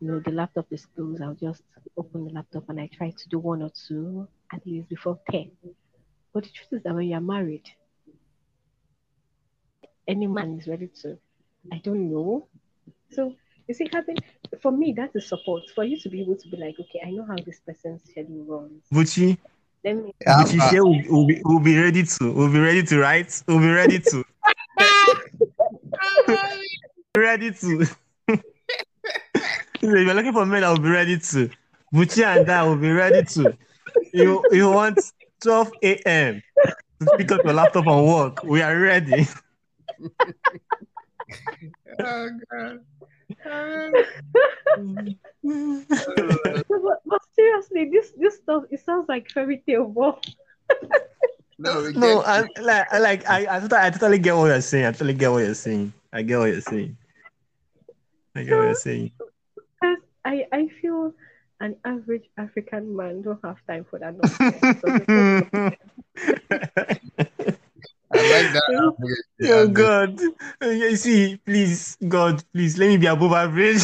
You 0.00 0.08
know, 0.08 0.20
the 0.20 0.30
laptop 0.30 0.66
is 0.70 0.86
closed. 0.86 1.22
I'll 1.22 1.34
just 1.34 1.62
open 1.96 2.24
the 2.24 2.32
laptop 2.32 2.68
and 2.70 2.80
I 2.80 2.88
try 2.96 3.10
to 3.10 3.28
do 3.28 3.38
one 3.38 3.62
or 3.62 3.70
two 3.86 4.26
at 4.52 4.66
least 4.66 4.88
before 4.88 5.20
ten. 5.30 5.50
But 6.32 6.44
the 6.44 6.50
truth 6.50 6.72
is 6.72 6.82
that 6.84 6.94
when 6.94 7.08
you're 7.08 7.20
married, 7.20 7.68
any 10.08 10.26
man 10.26 10.58
is 10.58 10.66
ready 10.66 10.88
to. 11.02 11.18
I 11.70 11.78
don't 11.84 12.10
know. 12.10 12.48
So 13.10 13.34
you 13.70 13.74
see, 13.74 13.88
having 13.92 14.16
for 14.60 14.72
me 14.72 14.92
that 14.96 15.10
is 15.14 15.28
support 15.28 15.62
for 15.76 15.84
you 15.84 15.96
to 16.00 16.08
be 16.08 16.20
able 16.22 16.34
to 16.34 16.48
be 16.48 16.56
like, 16.56 16.74
okay, 16.80 17.00
I 17.06 17.10
know 17.12 17.24
how 17.24 17.36
this 17.46 17.60
person's 17.60 18.02
schedule 18.02 18.44
runs. 18.44 18.82
Buchi, 18.92 19.38
let 19.84 19.94
me. 19.94 20.12
Buchi, 20.26 20.56
yeah, 20.72 20.80
we'll, 20.80 21.00
we'll, 21.08 21.26
be, 21.26 21.40
we'll 21.44 21.60
be 21.60 21.78
ready 21.78 22.02
to. 22.02 22.32
We'll 22.32 22.52
be 22.52 22.58
ready 22.58 22.82
to 22.82 22.98
write. 22.98 23.42
We'll 23.46 23.60
be 23.60 23.70
ready 23.70 24.00
to. 24.00 24.24
ready 27.16 27.52
to. 27.52 27.86
if 28.28 28.42
you're 29.82 30.14
looking 30.14 30.32
for 30.32 30.44
men, 30.44 30.64
I'll 30.64 30.76
be 30.76 30.88
ready 30.88 31.16
to. 31.18 31.48
Buchi 31.94 32.24
and 32.24 32.50
I 32.50 32.64
will 32.64 32.76
be 32.76 32.90
ready 32.90 33.22
to. 33.34 33.56
You 34.12 34.42
you 34.50 34.68
want 34.68 34.98
12 35.42 35.72
a.m. 35.84 36.42
to 36.64 37.16
pick 37.16 37.30
up 37.30 37.44
your 37.44 37.52
laptop 37.52 37.86
and 37.86 38.04
work. 38.04 38.42
We 38.42 38.62
are 38.62 38.76
ready. 38.76 39.28
oh 42.00 42.30
god 42.50 42.80
but, 43.44 43.92
but, 47.06 47.22
seriously, 47.34 47.90
this 47.90 48.12
this 48.18 48.36
stuff 48.36 48.64
it 48.70 48.80
sounds 48.84 49.08
like 49.08 49.30
fairy 49.30 49.62
tale, 49.66 49.86
but 49.86 50.22
no, 51.58 51.90
no, 51.90 52.22
I 52.22 52.46
like 52.60 52.92
I 52.92 52.98
like 52.98 53.28
I, 53.28 53.56
I 53.56 53.60
totally, 53.60 53.80
I 53.80 53.90
totally 53.90 54.18
get 54.18 54.36
what 54.36 54.46
you're 54.46 54.60
saying. 54.60 54.86
I 54.86 54.92
totally 54.92 55.14
get 55.14 55.30
what 55.30 55.38
you're 55.38 55.54
saying. 55.54 55.92
I 56.12 56.22
get 56.22 56.38
what 56.38 56.46
you're 56.46 56.60
saying. 56.60 56.96
I 58.34 58.42
get 58.42 58.56
what 58.56 58.64
you're 58.64 58.74
saying. 58.74 59.12
I 60.24 60.46
I 60.52 60.68
feel 60.80 61.14
an 61.60 61.76
average 61.84 62.24
African 62.38 62.96
man 62.96 63.22
don't 63.22 63.38
have 63.44 63.58
time 63.66 63.84
for 63.88 63.98
that 63.98 64.16
I 66.78 66.99
that. 68.52 68.94
Oh 69.42 69.68
God. 69.68 70.20
You 70.60 70.96
see, 70.96 71.38
please, 71.46 71.96
God, 72.06 72.44
please 72.52 72.76
let 72.76 72.88
me 72.88 72.98
be 72.98 73.06
above 73.06 73.32
average. 73.32 73.82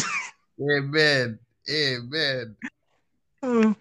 Amen. 0.61 1.39
Amen. 1.69 2.55
Oh. 3.41 3.75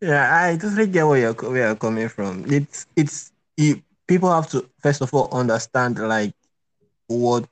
Yeah, 0.00 0.28
I 0.44 0.56
totally 0.58 0.86
get 0.86 1.06
where 1.06 1.18
you're 1.18 1.32
where 1.32 1.68
you're 1.68 1.76
coming 1.76 2.08
from. 2.10 2.44
It's 2.52 2.86
it's 2.96 3.32
it, 3.56 3.82
people 4.06 4.30
have 4.30 4.50
to 4.50 4.68
first 4.82 5.00
of 5.00 5.14
all 5.14 5.28
understand 5.32 5.98
like 5.98 6.34
what 7.06 7.48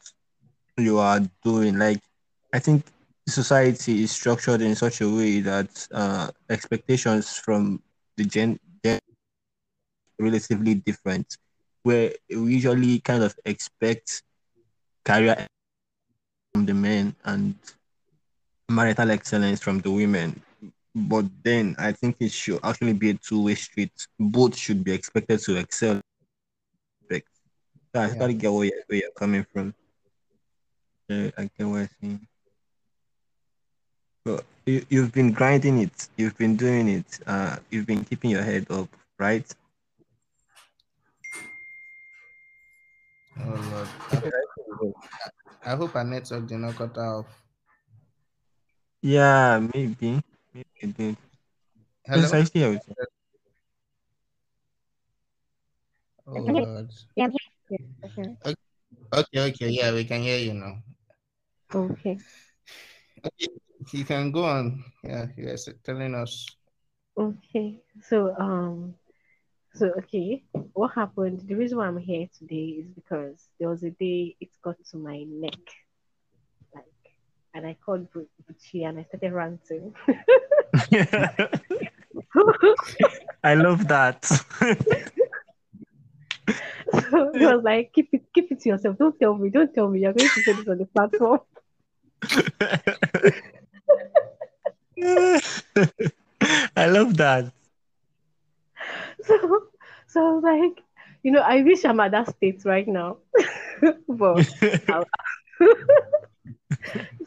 you 0.76 0.98
are 0.98 1.20
doing. 1.42 1.78
Like 1.78 2.02
I 2.52 2.58
think 2.58 2.84
society 3.26 4.02
is 4.02 4.10
structured 4.10 4.60
in 4.60 4.74
such 4.74 5.00
a 5.00 5.08
way 5.08 5.40
that 5.40 5.88
uh, 5.92 6.30
expectations 6.50 7.38
from 7.38 7.82
the 8.16 8.24
gen, 8.24 8.58
gen 8.84 9.00
relatively 10.18 10.74
different 10.74 11.38
where 11.82 12.12
we 12.30 12.54
usually 12.54 13.00
kind 13.00 13.22
of 13.22 13.34
expect 13.44 14.22
career 15.04 15.46
from 16.52 16.66
the 16.66 16.74
men 16.74 17.14
and 17.24 17.54
marital 18.68 19.10
excellence 19.10 19.60
from 19.60 19.80
the 19.80 19.90
women. 19.90 20.40
But 20.94 21.24
then 21.42 21.74
I 21.78 21.92
think 21.92 22.16
it 22.20 22.32
should 22.32 22.60
actually 22.62 22.92
be 22.92 23.10
a 23.10 23.14
two-way 23.14 23.54
street. 23.54 23.92
Both 24.18 24.56
should 24.56 24.84
be 24.84 24.92
expected 24.92 25.40
to 25.40 25.56
excel. 25.56 26.00
So 27.94 28.00
I 28.00 28.06
yeah. 28.06 28.26
to 28.26 28.32
get 28.32 28.52
where 28.52 28.64
you're, 28.64 28.82
where 28.86 28.98
you're 29.00 29.10
coming 29.10 29.44
from. 29.52 29.74
Yeah, 31.08 31.30
I 31.36 31.42
get 31.42 31.66
what 31.66 31.76
you're 31.78 31.90
saying. 32.00 32.26
But 34.24 34.44
you, 34.64 34.86
you've 34.88 35.12
been 35.12 35.32
grinding 35.32 35.78
it, 35.78 36.08
you've 36.16 36.38
been 36.38 36.56
doing 36.56 36.88
it, 36.88 37.20
uh, 37.26 37.56
you've 37.70 37.86
been 37.86 38.04
keeping 38.04 38.30
your 38.30 38.42
head 38.42 38.66
up, 38.70 38.88
right? 39.18 39.44
Oh 43.40 43.56
Lord. 43.72 43.88
I 44.12 44.74
hope, 44.76 44.96
I 45.64 45.70
hope 45.76 45.96
our 45.96 46.04
network 46.04 46.46
did 46.46 46.58
not 46.58 46.76
cut 46.76 46.96
off. 46.98 47.26
Yeah, 49.00 49.60
maybe. 49.74 50.22
Maybe 50.54 50.68
it 50.80 50.96
did. 50.96 51.16
Hello? 52.06 52.22
Yes, 52.22 52.32
I 52.32 52.44
still 52.44 52.78
Oh 56.26 56.40
Lord. 56.40 56.90
Yeah, 57.16 57.28
okay. 58.04 58.36
okay, 59.12 59.40
okay, 59.50 59.68
yeah, 59.68 59.92
we 59.92 60.04
can 60.04 60.22
hear 60.22 60.38
you 60.38 60.54
now. 60.54 60.78
Okay. 61.74 62.18
okay. 63.24 63.48
You 63.92 64.04
can 64.04 64.30
go 64.30 64.44
on. 64.44 64.84
Yeah, 65.02 65.26
yes, 65.36 65.68
telling 65.84 66.14
us. 66.14 66.46
Okay. 67.18 67.82
So 68.00 68.34
um 68.38 68.94
so 69.74 69.90
okay, 69.98 70.42
what 70.74 70.92
happened? 70.94 71.42
The 71.46 71.54
reason 71.54 71.78
why 71.78 71.86
I'm 71.86 71.98
here 71.98 72.26
today 72.38 72.80
is 72.80 72.86
because 72.94 73.48
there 73.58 73.68
was 73.68 73.82
a 73.82 73.90
day 73.90 74.36
it 74.40 74.50
got 74.62 74.76
to 74.90 74.96
my 74.98 75.24
neck, 75.26 75.58
like, 76.74 76.84
and 77.54 77.66
I 77.66 77.76
called 77.84 78.06
Buchi 78.12 78.86
and 78.86 78.98
I 78.98 79.04
started 79.04 79.32
ranting. 79.32 79.94
I 83.44 83.54
love 83.54 83.88
that. 83.88 84.24
so 87.10 87.32
he 87.34 87.46
was 87.46 87.62
like, 87.64 87.92
"Keep 87.94 88.08
it, 88.12 88.22
keep 88.34 88.52
it 88.52 88.60
to 88.60 88.68
yourself. 88.70 88.98
Don't 88.98 89.18
tell 89.18 89.34
me. 89.36 89.50
Don't 89.50 89.74
tell 89.74 89.88
me. 89.88 90.00
You're 90.00 90.12
going 90.12 90.28
to 90.28 90.42
say 90.42 90.52
this 90.52 90.68
on 90.68 90.78
the 90.78 90.86
platform." 90.86 91.40
I 96.76 96.86
love 96.86 97.16
that. 97.16 97.52
so, 99.26 99.62
so 100.06 100.20
I 100.20 100.32
was 100.34 100.42
like, 100.44 100.82
you 101.22 101.32
know, 101.32 101.40
I 101.40 101.62
wish 101.62 101.84
I'm 101.84 102.00
at 102.00 102.10
that 102.12 102.28
state 102.36 102.64
right 102.64 102.88
now. 102.88 103.18
but 104.08 104.44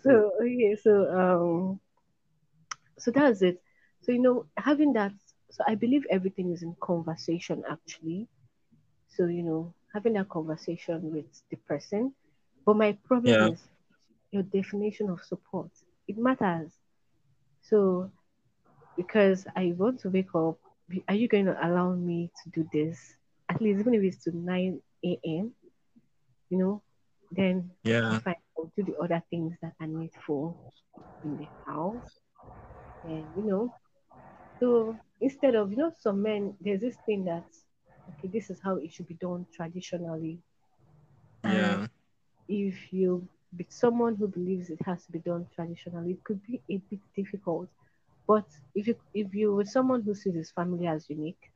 so 0.04 0.32
okay, 0.42 0.75
so 0.82 1.10
um 1.12 1.80
so 2.98 3.12
that's 3.12 3.42
it. 3.42 3.62
So 4.02 4.12
you 4.12 4.20
know, 4.20 4.46
having 4.58 4.94
that 4.94 5.14
so 5.56 5.64
I 5.66 5.75
believe 5.75 6.06
everything 6.10 6.52
is 6.52 6.64
in 6.64 6.75
conversation 6.82 7.64
actually. 7.70 8.28
So, 9.08 9.28
you 9.28 9.44
know, 9.44 9.74
having 9.94 10.14
that 10.14 10.28
conversation 10.28 11.14
with 11.14 11.25
the 11.50 11.56
person. 11.56 12.14
But 12.66 12.75
my 12.75 12.98
problem 13.06 13.34
yeah. 13.34 13.48
is 13.54 13.62
your 14.32 14.44
definition 14.44 15.10
of 15.10 15.24
support. 15.24 15.70
It 16.10 16.18
matters. 16.18 16.74
So 17.62 18.12
because 18.98 19.46
I 19.56 19.74
want 19.78 20.02
to 20.02 20.10
wake 20.10 20.36
up 20.36 20.58
are 21.08 21.15
you 21.15 21.27
going 21.27 21.46
to 21.46 21.68
allow 21.68 21.94
me 21.94 22.32
to 22.44 22.50
do 22.51 22.68
this? 22.72 23.15
At 23.50 23.62
least 23.62 23.80
even 23.80 23.94
if 23.94 24.04
it's 24.04 24.24
to 24.25 24.36
9 24.36 24.82
a.m 25.06 25.54
you 26.50 26.58
know 26.58 26.82
then 27.32 27.70
yeah. 27.84 28.15
if 28.15 28.27
i 28.27 28.36
do 28.75 28.84
the 28.84 28.96
other 28.98 29.22
things 29.30 29.56
that 29.62 29.74
i 29.82 29.86
need 29.86 30.12
for 30.25 30.56
in 31.24 31.38
the 31.38 31.48
house 31.65 32.20
and 33.04 33.25
you 33.36 33.44
know. 33.44 33.74
So 34.60 34.96
instead 35.22 35.56
of 35.56 35.72
you 35.72 35.77
know 35.77 35.92
some 36.00 36.22
men 36.22 36.56
there's 36.62 36.82
this 36.82 36.96
thing 37.06 37.25
that 37.25 37.46
okay 38.10 38.30
this 38.32 38.50
is 38.50 38.60
how 38.63 38.77
it 38.77 38.92
should 38.92 39.08
be 39.08 39.15
done 39.15 39.46
traditionally. 39.56 40.39
Yeah. 41.44 41.51
and 41.51 41.89
if 42.48 42.92
you 42.92 43.27
be 43.56 43.65
someone 43.70 44.15
who 44.15 44.27
believes 44.27 44.70
it 44.70 44.80
has 44.86 45.06
to 45.06 45.12
be 45.12 45.20
done 45.20 45.46
traditionally 45.54 46.12
it 46.12 46.24
could 46.24 46.42
be 46.46 46.60
a 46.70 46.77
bit 46.89 47.00
difficult 47.15 47.70
but 48.27 48.46
if 48.75 48.88
you 48.88 48.96
if 49.13 49.34
you 49.34 49.55
with 49.55 49.67
someone 49.70 50.01
who 50.03 50.13
sees 50.15 50.36
his 50.36 50.51
family 50.51 50.88
as 50.88 51.10
unique, 51.10 51.51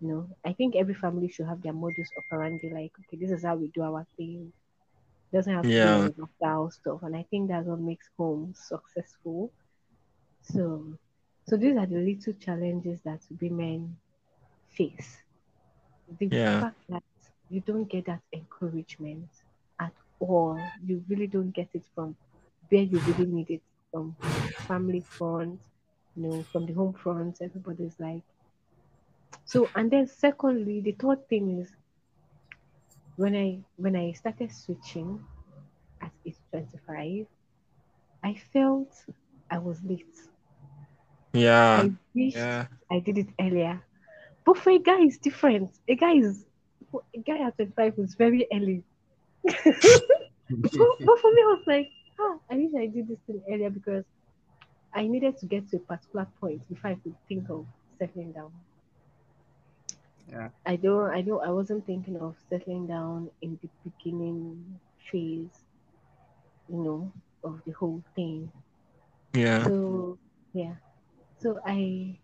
you 0.00 0.08
know, 0.08 0.28
I 0.44 0.52
think 0.54 0.76
every 0.76 0.94
family 0.94 1.28
should 1.28 1.46
have 1.46 1.62
their 1.62 1.72
modus 1.72 2.10
operandi. 2.18 2.70
Like, 2.70 2.92
okay, 3.00 3.18
this 3.20 3.30
is 3.32 3.44
how 3.44 3.56
we 3.56 3.68
do 3.74 3.82
our 3.82 4.06
thing. 4.16 4.52
doesn't 5.32 5.54
have 5.54 5.68
to 5.68 5.76
be 5.78 5.88
Yeah. 5.88 6.10
all 6.42 6.70
stuff. 6.70 7.00
And 7.02 7.16
I 7.16 7.24
think 7.30 7.48
that's 7.48 7.66
what 7.66 7.80
makes 7.80 8.08
home 8.18 8.54
successful. 8.54 9.52
So, 10.42 10.98
so 11.46 11.56
these 11.56 11.76
are 11.76 11.86
the 11.86 11.98
little 11.98 12.34
challenges 12.34 13.00
that 13.04 13.20
women 13.40 13.96
face. 14.76 15.22
The 16.18 16.30
Yeah. 16.30 16.60
fact 16.60 16.78
that 16.88 17.02
you 17.48 17.60
don't 17.60 17.84
get 17.90 18.06
that 18.06 18.22
encouragement 18.32 19.28
at 19.80 19.94
all. 20.20 20.58
You 20.84 21.04
really 21.08 21.26
don't 21.26 21.50
get 21.50 21.68
it 21.74 21.84
from 21.94 22.16
where 22.70 22.82
you 22.82 23.00
really 23.00 23.26
need 23.26 23.50
it 23.50 23.62
from 23.90 24.16
family 24.66 25.00
front, 25.18 25.60
you 26.16 26.22
know, 26.22 26.42
from 26.52 26.66
the 26.66 26.72
home 26.72 26.92
front. 26.94 27.38
Everybody's 27.40 27.98
like, 27.98 28.22
so. 29.44 29.68
And 29.74 29.90
then 29.90 30.06
secondly, 30.06 30.80
the 30.80 30.92
third 30.92 31.28
thing 31.28 31.60
is 31.60 31.70
when 33.16 33.34
I 33.36 33.60
when 33.76 33.96
I 33.96 34.12
started 34.12 34.52
switching 34.52 35.24
at 36.00 36.12
age 36.26 36.36
twenty 36.50 36.78
five, 36.86 37.26
I 38.22 38.34
felt 38.52 38.92
I 39.50 39.58
was 39.58 39.82
late. 39.84 40.16
Yeah. 41.32 41.82
I 41.82 41.92
wished 42.14 42.36
Yeah. 42.36 42.66
I 42.90 43.00
did 43.00 43.18
it 43.18 43.28
earlier. 43.40 43.82
But 44.44 44.58
for 44.58 44.70
a 44.70 44.78
guy, 44.78 45.00
it's 45.02 45.18
different. 45.18 45.70
A 45.88 45.94
guy 45.96 46.14
is 46.14 46.44
a 47.14 47.18
guy 47.18 47.38
at 47.46 47.56
25 47.56 47.94
is 47.98 48.14
very 48.14 48.46
early. 48.52 48.84
but, 49.44 49.54
but 50.50 51.18
for 51.20 51.32
me, 51.32 51.42
I 51.42 51.54
was 51.56 51.62
like, 51.66 51.90
ah, 52.20 52.38
I 52.50 52.56
wish 52.56 52.72
I 52.78 52.86
did 52.86 53.08
this 53.08 53.18
thing 53.26 53.42
earlier 53.50 53.70
because 53.70 54.04
I 54.94 55.06
needed 55.08 55.38
to 55.38 55.46
get 55.46 55.68
to 55.70 55.76
a 55.76 55.80
particular 55.80 56.26
point 56.40 56.68
before 56.68 56.90
I 56.92 56.94
could 56.94 57.16
think 57.28 57.50
of 57.50 57.66
settling 57.98 58.32
down. 58.32 58.52
Yeah. 60.30 60.48
I 60.64 60.76
don't 60.76 61.10
I 61.10 61.20
don't 61.20 61.44
I 61.44 61.50
wasn't 61.50 61.86
thinking 61.86 62.16
of 62.16 62.36
settling 62.48 62.86
down 62.86 63.30
in 63.42 63.58
the 63.62 63.68
beginning 63.84 64.80
phase, 65.10 65.64
you 66.68 66.78
know, 66.82 67.12
of 67.42 67.60
the 67.66 67.72
whole 67.72 68.02
thing. 68.14 68.50
Yeah. 69.34 69.64
So 69.64 70.18
yeah. 70.52 70.74
So 71.38 71.60
I 71.66 72.16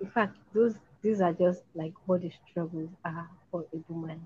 in 0.00 0.10
fact 0.12 0.36
those 0.52 0.74
these 1.02 1.20
are 1.20 1.32
just 1.32 1.62
like 1.74 1.94
what 2.06 2.22
the 2.22 2.32
struggles 2.50 2.90
are 3.04 3.28
for 3.50 3.64
a 3.72 3.78
woman 3.88 4.20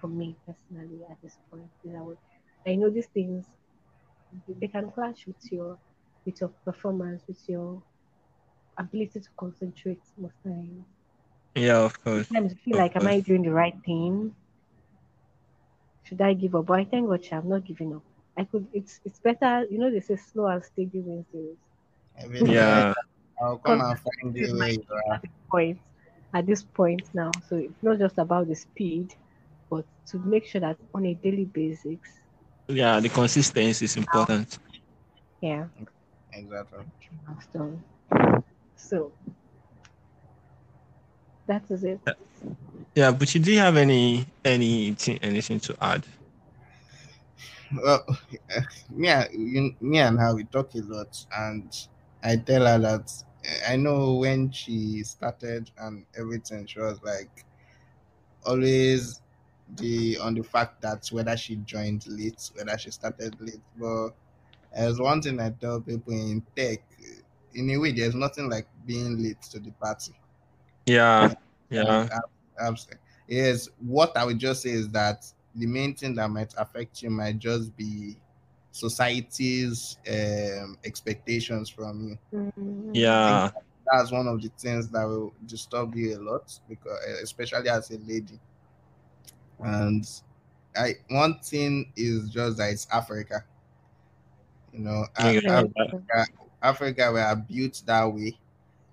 for 0.00 0.08
me 0.08 0.36
personally 0.46 1.00
at 1.10 1.20
this 1.22 1.38
point. 1.50 1.68
These 1.82 1.94
are 1.94 2.04
what 2.04 2.18
I 2.66 2.76
know 2.76 2.90
these 2.90 3.06
things 3.06 3.46
they 4.60 4.68
can 4.68 4.90
clash 4.90 5.26
with 5.26 5.52
your 5.52 5.78
with 6.24 6.40
your 6.40 6.50
performance, 6.64 7.22
with 7.28 7.48
your 7.48 7.82
ability 8.78 9.20
to 9.20 9.30
concentrate 9.38 10.02
most 10.16 10.36
times. 10.42 10.84
Yeah, 11.54 11.78
of 11.84 12.00
course. 12.02 12.28
Sometimes 12.28 12.52
you 12.52 12.58
feel 12.58 12.76
Of 12.76 12.82
like 12.82 12.96
am 12.96 13.06
I 13.06 13.20
doing 13.20 13.42
the 13.42 13.52
right 13.52 13.76
thing? 13.84 14.34
Should 16.04 16.20
I 16.20 16.34
give 16.34 16.54
up? 16.54 16.66
But 16.66 16.80
I 16.80 16.84
thank 16.84 17.08
God 17.08 17.26
I'm 17.32 17.48
not 17.48 17.64
giving 17.64 17.94
up. 17.94 18.02
I 18.36 18.44
could 18.44 18.68
it's 18.72 19.00
it's 19.04 19.18
better, 19.18 19.64
you 19.70 19.78
know, 19.78 19.90
they 19.90 20.00
say 20.00 20.16
slow 20.16 20.46
and 20.46 20.64
steady 20.64 21.00
wins 21.00 21.26
the 21.32 21.38
race. 21.38 21.58
Even 22.40 22.52
Yeah. 22.52 22.92
I'll 23.40 23.58
come 23.58 23.80
and 23.80 23.98
find 23.98 24.34
this 24.34 24.48
is 24.48 24.52
you 24.52 24.54
my 24.54 24.68
where 24.88 25.20
you 25.22 25.30
point 25.50 25.80
at 26.34 26.46
this 26.46 26.62
point 26.64 27.08
now. 27.14 27.40
So 27.48 27.56
it's 27.56 27.82
not 27.82 27.98
just 27.98 28.18
about 28.18 28.48
the 28.48 28.54
speed, 28.54 29.14
but 29.70 29.84
to 30.08 30.18
make 30.18 30.44
sure 30.46 30.60
that 30.60 30.78
on 30.94 31.06
a 31.06 31.14
daily 31.14 31.44
basis, 31.44 32.00
Yeah, 32.68 33.00
the 33.00 33.08
consistency 33.08 33.84
is 33.86 33.96
important. 33.96 34.58
yeah, 35.40 35.66
Exactly. 36.34 36.84
milestone. 37.26 37.82
So 38.76 39.12
that 41.46 41.70
is 41.70 41.84
it. 41.84 42.00
Yeah, 42.94 43.10
but 43.12 43.34
you 43.34 43.40
do 43.40 43.52
you 43.52 43.58
have 43.58 43.76
any 43.76 44.26
anything 44.44 45.18
anything 45.18 45.60
to 45.60 45.76
add? 45.80 46.04
Well, 47.82 48.04
me, 48.90 49.08
and- 49.08 49.28
you- 49.32 49.76
me 49.80 49.98
and 49.98 50.18
her, 50.18 50.34
we 50.34 50.44
talk 50.44 50.74
a 50.74 50.78
lot, 50.82 51.24
and 51.36 51.74
I 52.22 52.36
tell 52.36 52.66
her 52.66 52.78
that 52.78 53.12
I 53.68 53.76
know 53.76 54.14
when 54.14 54.50
she 54.52 55.02
started 55.02 55.70
and 55.78 56.06
everything, 56.16 56.66
she 56.66 56.78
was 56.78 57.00
like 57.02 57.44
always 58.46 59.20
the 59.76 60.18
on 60.18 60.34
the 60.34 60.42
fact 60.42 60.80
that 60.82 61.06
whether 61.10 61.36
she 61.36 61.56
joined 61.56 62.06
late, 62.06 62.50
whether 62.54 62.76
she 62.78 62.90
started 62.90 63.34
late. 63.40 63.60
But 63.76 64.10
as 64.74 65.00
one 65.00 65.22
thing 65.22 65.40
I 65.40 65.50
tell 65.50 65.80
people 65.80 66.12
in 66.12 66.42
tech, 66.56 66.80
in 67.54 67.70
a 67.70 67.78
way, 67.78 67.92
there's 67.92 68.14
nothing 68.14 68.50
like 68.50 68.68
being 68.86 69.22
late 69.22 69.42
to 69.42 69.60
the 69.60 69.70
party. 69.72 70.14
Yeah. 70.86 71.34
Yeah. 71.70 72.08
Yes, 73.26 73.68
what 73.80 74.16
I 74.16 74.24
would 74.24 74.38
just 74.38 74.62
say 74.62 74.70
is 74.70 74.88
that 74.90 75.24
the 75.54 75.66
main 75.66 75.94
thing 75.94 76.14
that 76.16 76.28
might 76.28 76.52
affect 76.58 77.02
you 77.02 77.10
might 77.10 77.38
just 77.38 77.74
be 77.76 78.16
society's 78.70 79.96
um, 80.08 80.78
expectations 80.84 81.70
from 81.70 82.18
you. 82.32 82.38
Mm, 82.38 82.94
Yeah. 82.94 83.50
That's 83.90 84.12
one 84.12 84.26
of 84.28 84.42
the 84.42 84.50
things 84.58 84.88
that 84.90 85.04
will 85.04 85.34
disturb 85.46 85.94
you 85.94 86.18
a 86.18 86.20
lot, 86.20 86.58
because 86.68 86.98
eh, 87.06 87.22
especially 87.22 87.68
as 87.68 87.90
a 87.90 87.98
lady. 87.98 88.40
And 89.58 90.04
I 90.76 90.94
one 91.08 91.38
thing 91.40 91.92
is 91.96 92.30
just 92.30 92.58
that 92.58 92.70
it's 92.72 92.86
Africa. 92.92 93.44
You 94.74 94.80
know, 94.80 95.06
Af- 95.16 95.42
Yeah. 95.44 95.48
Af- 95.48 95.72
Africa, 95.78 96.26
Africa 96.62 97.12
we 97.48 97.56
built 97.60 97.82
that 97.86 98.04
way. 98.12 98.38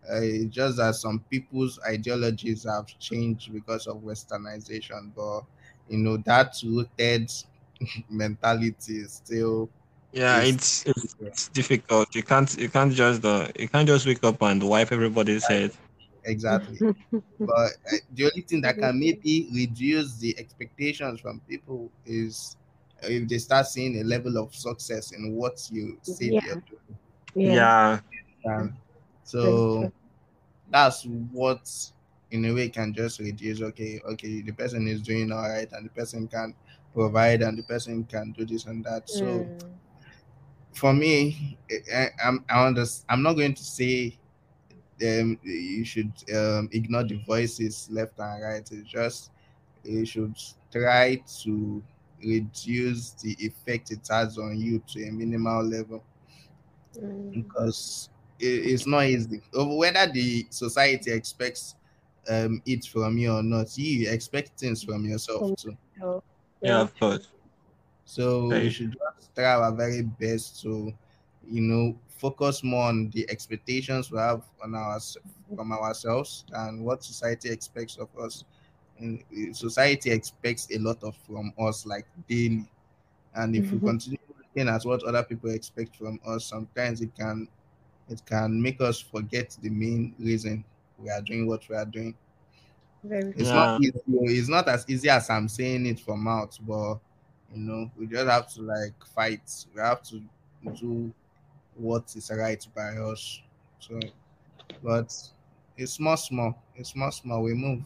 Uh, 0.10 0.22
it's 0.22 0.56
just 0.56 0.78
that 0.78 0.96
some 0.96 1.20
people's 1.30 1.80
ideologies 1.88 2.66
have 2.66 2.88
changed 3.00 3.54
because 3.54 3.88
of 3.88 3.98
westernization, 3.98 5.12
but 5.16 5.44
you 5.90 5.98
know 6.00 6.18
that 6.18 6.56
rooted 6.66 7.32
mentality 8.10 8.98
is 8.98 9.14
still 9.14 9.70
Yeah, 10.14 10.42
It's- 10.42 10.44
it's, 10.44 10.86
it's 10.86 11.16
it's 11.22 11.48
difficult. 11.50 12.14
You 12.16 12.24
can't 12.24 12.58
you 12.58 12.70
can't 12.70 12.94
just 12.94 13.24
uh, 13.26 13.48
you 13.58 13.68
can't 13.70 13.88
just 13.88 14.06
wake 14.06 14.24
up 14.24 14.42
and 14.42 14.62
wipe 14.64 14.92
everybody's 14.92 15.48
head. 15.48 15.72
exactly. 16.24 16.82
but 17.46 17.72
uh, 17.92 17.98
the 18.14 18.26
only 18.26 18.42
thing 18.42 18.62
that 18.62 18.80
can 18.80 19.00
maybe 19.00 19.48
reduce 19.54 20.18
the 20.18 20.36
expectations 20.38 21.20
from 21.22 21.42
people 21.48 21.90
is 22.06 22.58
if 23.04 23.28
they 23.28 23.38
start 23.38 23.68
seeing 23.68 24.00
a 24.00 24.04
level 24.04 24.38
of 24.38 24.54
success 24.56 25.12
in 25.12 25.36
what 25.36 25.60
you 25.72 25.98
say 26.02 26.32
Yeah. 26.32 26.42
they're 26.44 26.56
doing. 26.70 26.98
yeah, 27.36 28.00
Yeah. 28.46 28.60
Um, 28.60 28.78
so 29.24 29.92
that's 30.70 31.06
what 31.06 31.70
in 32.32 32.46
a 32.46 32.54
way 32.54 32.70
can 32.70 32.94
just 32.94 33.20
reduce 33.20 33.62
okay 33.62 34.02
okay 34.06 34.42
the 34.42 34.52
person 34.52 34.88
is 34.88 35.02
doing 35.02 35.32
all 35.32 35.50
right 35.50 35.72
and 35.74 35.86
the 35.86 35.90
person 35.92 36.28
can 36.28 36.54
provide 36.94 37.42
and 37.42 37.58
the 37.58 37.64
person 37.64 38.04
can 38.06 38.32
do 38.32 38.46
this 38.46 38.66
and 38.66 38.84
that 38.86 39.10
so 39.10 39.50
Mm, 39.50 39.80
for 40.74 40.94
me 40.94 41.58
I, 41.94 42.08
i'm 42.24 42.44
i 42.50 42.66
understand 42.68 43.06
i'm 43.10 43.24
not 43.24 43.34
going 43.34 43.54
to 43.54 43.64
say 43.64 44.18
um 45.06 45.40
you 45.44 45.84
should 45.86 46.12
um 46.36 46.70
ignore 46.72 47.04
the 47.04 47.18
voices 47.26 47.90
left 47.92 48.20
and 48.20 48.44
right 48.44 48.70
it's 48.72 48.90
just 48.90 49.32
you 49.84 50.06
should 50.06 50.36
try 50.72 51.22
to 51.44 51.84
reduce 52.24 53.12
the 53.12 53.34
effect 53.40 53.92
it 53.92 54.08
has 54.10 54.38
on 54.38 54.60
you 54.60 54.80
to 54.88 55.04
a 55.08 55.12
minimal 55.12 55.64
level 55.64 56.04
mm, 56.96 57.34
because 57.34 58.10
it, 58.40 58.46
it's 58.46 58.88
not 58.88 59.06
easy. 59.06 59.42
Whether 59.54 60.12
the 60.12 60.48
society 60.50 61.12
expects 61.12 61.76
um, 62.30 62.62
it 62.66 62.86
from 62.86 63.18
you 63.18 63.34
or 63.34 63.44
not, 63.44 63.78
you 63.78 64.10
expect 64.10 64.60
things 64.60 64.84
from 64.84 65.06
yourself 65.06 65.54
too. 65.56 65.78
so, 66.00 66.24
Yeah, 66.64 66.82
of 66.82 66.98
course. 66.98 67.30
So 68.06 68.50
Very 68.50 68.62
we 68.62 68.70
should 68.70 68.98
try 69.36 69.46
our 69.56 69.72
very 69.74 70.04
best 70.04 70.62
to, 70.62 70.94
you 71.48 71.62
know, 71.62 72.00
focus 72.10 72.64
more 72.64 72.90
on 72.90 73.10
the 73.10 73.30
expectations 73.30 74.12
we 74.12 74.20
have 74.20 74.44
on 74.64 74.76
our 74.76 75.00
from 75.56 75.72
ourselves 75.72 76.46
and 76.54 76.84
what 76.86 77.04
society 77.04 77.50
expects 77.50 77.98
of 77.98 78.10
us. 78.18 78.44
And 79.02 79.24
uh, 79.34 79.54
society 79.54 80.12
expects 80.12 80.70
a 80.72 80.80
lot 80.80 81.04
of 81.04 81.18
from 81.18 81.54
us, 81.60 81.86
like 81.88 82.08
daily. 82.30 82.70
And 83.34 83.56
if 83.56 83.72
we 83.74 83.80
Mhm. 83.80 83.92
continue 83.92 84.20
looking 84.38 84.70
at 84.70 84.84
what 84.84 85.04
other 85.04 85.24
people 85.24 85.52
expect 85.52 85.96
from 85.98 86.20
us, 86.26 86.46
sometimes 86.46 87.02
it 87.02 87.16
can 87.16 87.50
it 88.10 88.26
can 88.26 88.62
make 88.62 88.82
us 88.82 89.00
forget 89.02 89.58
the 89.62 89.70
main 89.70 90.16
reason 90.20 90.66
we 91.00 91.10
are 91.10 91.22
doing 91.22 91.48
what 91.48 91.68
we 91.70 91.76
are 91.76 91.86
doing. 91.86 92.16
very 93.04 93.34
It's 93.36 93.54
Yeah. 93.54 93.54
not 93.54 93.80
easy. 93.80 94.00
It's 94.08 94.50
not 94.50 94.68
as 94.68 94.86
easy 94.90 95.10
as 95.10 95.30
I'm 95.30 95.48
saying 95.48 95.86
it 95.86 96.00
from 96.00 96.28
out, 96.28 96.58
but 96.62 97.00
you 97.54 97.58
know, 97.60 97.92
we 97.98 98.08
just 98.08 98.28
have 98.30 98.48
to 98.54 98.62
like 98.62 99.06
fight. 99.06 99.66
We 99.74 99.82
have 99.82 100.04
to 100.04 100.22
do 100.76 101.14
what 101.76 102.16
is 102.16 102.32
right 102.32 102.66
by 102.76 102.98
us. 102.98 103.42
So, 103.80 104.00
but 104.84 105.14
it's 105.78 105.94
small, 105.94 106.18
small. 106.18 106.62
It's 106.76 106.92
small, 106.92 107.12
small. 107.12 107.44
We 107.44 107.54
move. 107.56 107.84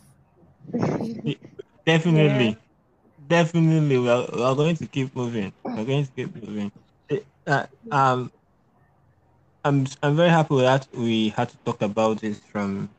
Definitely. 1.86 2.58
Definitely 3.28 3.98
we 4.00 4.10
are, 4.10 4.28
we 4.34 4.42
are 4.44 4.56
going 4.56 4.76
to 4.78 4.88
keep 4.88 5.16
moving. 5.16 5.54
We're 5.76 5.86
going 5.86 6.06
to 6.06 6.12
keep 6.12 6.36
moving. 6.36 6.72
Eh, 7.10 7.22
Uh, 7.48 7.68
um 7.92 8.32
I'm 9.64 9.86
I'm 10.04 10.16
very 10.16 10.30
happy 10.30 10.58
that 10.62 10.88
we 10.94 11.30
had 11.30 11.50
to 11.50 11.58
talk 11.66 11.82
about 11.82 12.22
this 12.22 12.40
from 12.40 12.90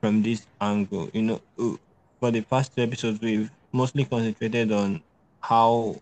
from 0.00 0.22
this 0.22 0.46
angle. 0.60 1.10
You 1.12 1.22
know, 1.22 1.42
uh, 1.58 1.76
for 2.20 2.30
the 2.30 2.42
past 2.42 2.74
two 2.74 2.82
episodes, 2.82 3.20
we've 3.20 3.50
mostly 3.72 4.04
concentrated 4.04 4.72
on 4.72 5.04
how 5.42 5.96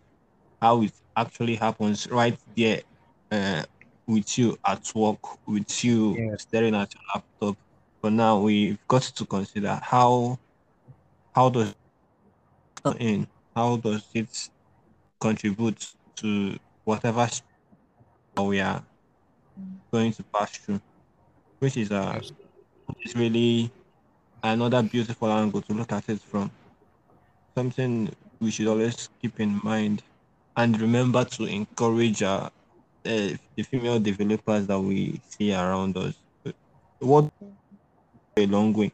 how 0.62 0.82
it 0.82 0.92
actually 1.16 1.56
happens 1.56 2.08
right 2.10 2.38
there 2.56 2.82
uh, 3.32 3.64
with 4.06 4.38
you 4.38 4.58
at 4.66 4.90
work, 4.94 5.20
with 5.46 5.84
you 5.84 6.18
Yeah. 6.18 6.36
staring 6.38 6.74
at 6.74 6.92
your 6.94 7.04
laptop. 7.14 7.58
But 8.02 8.12
now 8.14 8.40
we've 8.40 8.78
got 8.88 9.02
to 9.02 9.26
consider 9.26 9.80
how 9.82 10.38
how 11.34 11.48
does 11.50 11.70
it 11.70 11.76
in 13.00 13.26
how 13.54 13.76
does 13.76 14.04
it 14.14 14.50
contribute 15.20 15.94
to 16.16 16.58
whatever 16.84 17.28
we 18.36 18.60
are 18.60 18.84
going 19.92 20.12
to 20.12 20.22
pass 20.24 20.56
through, 20.58 20.80
which 21.60 21.76
is 21.76 21.90
uh, 21.92 22.20
Yes. 22.22 22.32
which 22.86 23.06
is 23.06 23.14
really 23.16 23.70
another 24.42 24.82
beautiful 24.82 25.30
angle 25.32 25.62
to 25.62 25.74
look 25.74 25.92
at 25.92 26.08
it 26.08 26.20
from. 26.20 26.50
Something 27.56 28.14
we 28.40 28.50
should 28.52 28.66
always 28.68 29.08
keep 29.20 29.40
in 29.40 29.60
mind 29.64 30.02
and 30.56 30.80
remember 30.80 31.24
to 31.24 31.44
encourage 31.46 32.22
uh, 32.22 32.46
uh, 32.46 32.50
the 33.04 33.62
female 33.62 33.98
developers 34.00 34.66
that 34.66 34.80
we 34.80 35.20
see 35.28 35.54
around 35.54 35.96
us. 35.96 36.14
What 37.00 37.30
a 38.36 38.46
long 38.46 38.72
way. 38.72 38.92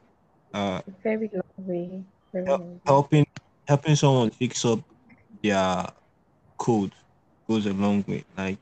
Uh, 0.53 0.81
A 0.87 0.91
very 1.03 1.31
long 1.33 1.67
way. 1.67 2.05
Very 2.33 2.47
Hel- 2.47 2.81
helping 2.87 3.27
helping 3.67 3.97
someone 3.97 4.31
fix 4.31 4.65
up 4.65 4.81
their 5.43 5.87
code 6.59 6.93
goes 7.49 7.67
a 7.67 7.73
long 7.73 8.05
way. 8.07 8.25
Like 8.37 8.59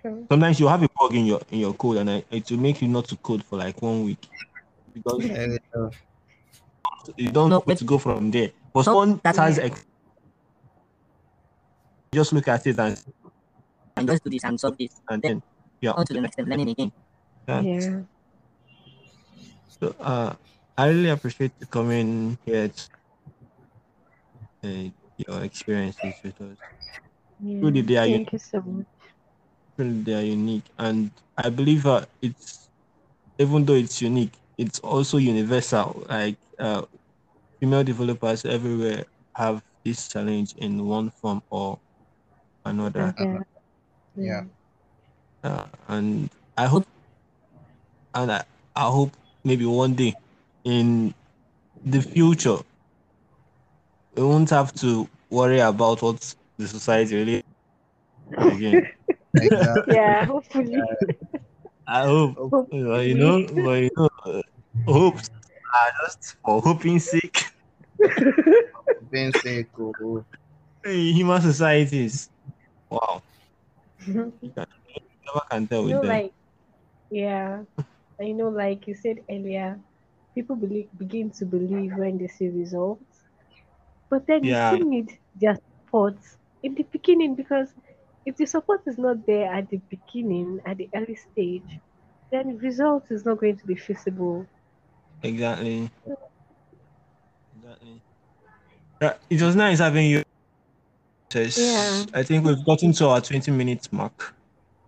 True. 0.00 0.26
sometimes 0.30 0.58
you 0.60 0.66
have 0.68 0.82
a 0.82 0.88
bug 0.98 1.14
in 1.14 1.26
your 1.26 1.40
in 1.50 1.60
your 1.60 1.74
code 1.74 1.98
and 1.98 2.10
I- 2.10 2.24
it 2.30 2.50
will 2.50 2.58
make 2.58 2.82
you 2.82 2.88
not 2.88 3.06
to 3.08 3.16
code 3.16 3.44
for 3.44 3.58
like 3.58 3.80
one 3.82 4.04
week 4.04 4.26
because 4.94 5.24
Very 5.24 5.58
true. 5.72 5.90
you 7.16 7.30
don't 7.30 7.48
No, 7.50 7.56
know 7.56 7.60
where 7.60 7.74
but- 7.74 7.78
to 7.78 7.84
go 7.84 7.98
from 7.98 8.30
there. 8.30 8.50
But 8.72 8.80
No, 8.80 8.82
someone 8.84 9.20
that's 9.22 9.38
has 9.38 9.58
ex- 9.58 9.84
just 12.12 12.32
look 12.32 12.48
at 12.48 12.66
it 12.66 12.78
and, 12.78 13.00
and 13.96 14.06
just 14.08 14.24
do 14.24 14.30
this 14.30 14.44
and 14.44 14.58
solve 14.58 14.76
this. 14.78 15.00
and 15.08 15.22
then 15.22 15.42
yeah. 15.80 15.92
On 15.92 16.04
to 16.06 16.12
the 16.14 16.20
next 16.20 16.34
step, 16.34 16.46
learning 16.46 16.68
again. 16.70 16.92
that- 17.46 17.64
Yeah. 17.64 18.00
So 19.80 19.94
uh, 20.00 20.34
I 20.76 20.88
really 20.88 21.08
appreciate 21.08 21.52
you 21.60 21.66
coming 21.66 22.38
here. 22.44 22.68
To, 22.68 22.88
uh, 24.64 24.90
your 25.16 25.42
experiences 25.44 26.20
with 26.22 26.40
us. 26.40 26.58
yeah. 27.40 27.60
Truly, 27.60 27.82
they 27.82 27.96
are 27.96 28.06
Thank 28.06 28.32
you 28.32 28.38
so 28.38 28.60
much. 28.62 28.86
Truly, 29.76 30.02
they 30.02 30.14
are 30.14 30.22
unique, 30.24 30.64
and 30.78 31.10
I 31.36 31.48
believe 31.50 31.86
uh, 31.86 32.04
it's 32.20 32.68
even 33.38 33.64
though 33.64 33.74
it's 33.74 34.00
unique, 34.02 34.32
it's 34.58 34.78
also 34.80 35.18
universal. 35.18 36.04
Like 36.08 36.36
uh, 36.58 36.82
female 37.60 37.84
developers 37.84 38.44
everywhere 38.44 39.04
have 39.36 39.62
this 39.84 40.08
challenge 40.08 40.54
in 40.56 40.86
one 40.86 41.10
form 41.10 41.42
or 41.50 41.80
another. 42.64 43.14
Okay. 43.16 43.38
Yeah. 44.16 44.44
Uh, 45.42 45.66
and 45.88 46.30
I 46.56 46.66
hope, 46.66 46.86
and 48.14 48.32
I, 48.32 48.44
I 48.74 48.86
hope 48.90 49.12
maybe 49.44 49.64
one 49.64 49.94
day 49.94 50.14
in 50.64 51.14
the 51.84 52.00
future, 52.02 52.58
we 54.16 54.22
won't 54.22 54.50
have 54.50 54.72
to 54.74 55.08
worry 55.30 55.60
about 55.60 56.02
what 56.02 56.34
the 56.58 56.66
society 56.68 57.16
really 57.16 57.44
again. 58.50 58.88
Exactly. 59.38 59.94
Yeah. 59.94 60.24
Hopefully. 60.26 60.88
I 61.86 62.04
hope, 62.04 62.36
uh, 62.72 62.98
you 62.98 63.14
know, 63.14 63.46
but 63.64 63.82
you 63.82 63.90
know, 63.96 64.08
uh, 64.26 64.42
hopes 64.86 65.30
are 65.74 65.92
just 66.06 66.36
for 66.44 66.60
hoping 66.60 66.98
sake. 66.98 67.44
Being 69.10 69.32
sick, 69.32 69.68
oh, 69.78 70.24
Hey, 70.84 71.12
Human 71.12 71.40
societies, 71.40 72.30
wow, 72.90 73.22
you 74.06 74.32
you 74.40 74.50
can, 74.50 74.66
you 74.88 75.00
never 75.26 75.44
can 75.50 75.66
tell 75.66 75.84
with 75.84 75.92
know, 75.92 76.00
them. 76.00 76.08
like, 76.08 76.32
yeah. 77.10 77.62
I 78.20 78.32
know, 78.32 78.48
like 78.48 78.86
you 78.86 78.94
said 78.94 79.18
earlier, 79.30 79.78
people 80.34 80.56
believe 80.56 80.88
begin 80.96 81.30
to 81.32 81.46
believe 81.46 81.96
when 81.96 82.18
they 82.18 82.28
see 82.28 82.48
results, 82.48 83.28
but 84.10 84.26
then 84.26 84.42
Yeah. 84.42 84.72
you 84.72 84.76
still 84.76 84.88
need 84.88 85.18
their 85.34 85.56
support 85.56 86.16
in 86.62 86.74
the 86.74 86.84
beginning 86.84 87.34
because 87.34 87.74
if 88.26 88.36
the 88.36 88.46
support 88.46 88.82
is 88.86 88.98
not 88.98 89.26
there 89.26 89.52
at 89.52 89.68
the 89.70 89.78
beginning, 89.90 90.60
at 90.66 90.76
the 90.78 90.88
early 90.94 91.16
stage, 91.16 91.80
then 92.30 92.58
result 92.58 93.04
is 93.10 93.24
not 93.24 93.38
going 93.40 93.56
to 93.58 93.66
be 93.66 93.74
feasible. 93.76 94.46
Exactly. 95.22 95.90
Exactly. 97.56 98.02
It 99.30 99.42
was 99.42 99.56
nice 99.56 99.78
having 99.78 100.06
you. 100.06 100.22
Tess. 101.30 101.56
Yeah. 101.58 102.04
I 102.14 102.22
think 102.22 102.44
we've 102.44 102.64
gotten 102.64 102.92
to 102.92 103.08
our 103.08 103.20
20 103.20 103.50
minutes 103.52 103.92
mark. 103.92 104.34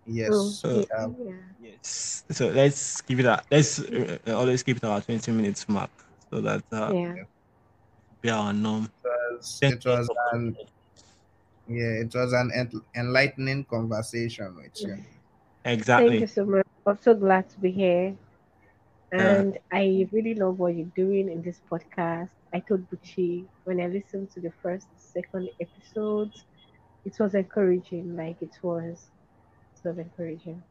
yes. 0.05 0.31
Oh, 0.31 0.49
so, 0.49 0.85
um, 0.97 1.15
yeah, 1.19 1.33
Yes. 1.33 1.54
So 1.85 2.47
let's 2.47 3.01
keep 3.01 3.19
it 3.19 3.25
at, 3.25 3.45
let's 3.51 3.79
uh, 3.79 4.17
always 4.29 4.63
keep 4.63 4.77
it 4.77 4.83
at 4.83 4.89
our 4.89 5.01
20 5.01 5.31
minutes 5.31 5.69
mark 5.69 5.91
so 6.31 6.41
that 6.41 6.63
uh, 6.71 6.91
yeah. 6.93 7.13
be 8.21 8.29
our 8.29 8.51
norm. 8.51 8.89
It 9.03 9.09
was, 9.37 9.59
it 9.61 9.85
was 9.85 10.09
an 10.31 10.55
yeah, 11.67 12.01
it 12.01 12.13
was 12.13 12.33
an 12.33 12.51
en- 12.53 12.81
enlightening 12.95 13.65
conversation 13.65 14.55
with 14.55 14.79
you. 14.81 14.97
Exactly. 15.63 16.09
Thank 16.09 16.21
you 16.21 16.27
so 16.27 16.45
much. 16.45 16.65
I'm 16.85 16.99
so 17.01 17.15
glad 17.15 17.49
to 17.49 17.59
be 17.59 17.71
here. 17.71 18.15
Yeah. 19.11 19.35
And 19.37 19.57
I 19.71 20.07
really 20.11 20.35
love 20.35 20.59
what 20.59 20.75
you're 20.75 20.91
doing 20.95 21.29
in 21.29 21.41
this 21.41 21.61
podcast. 21.71 22.29
I 22.53 22.59
told 22.59 22.85
Buchi 22.89 23.45
when 23.63 23.81
I 23.81 23.87
listened 23.87 24.31
to 24.31 24.41
the 24.41 24.51
first, 24.61 24.87
second 24.95 25.49
episodes, 25.59 26.45
it 27.03 27.13
was 27.19 27.33
encouraging. 27.33 28.15
Like 28.15 28.41
it 28.41 28.57
was, 28.61 29.09
it 29.75 29.87
was 29.87 29.97
encouraging. 29.97 30.61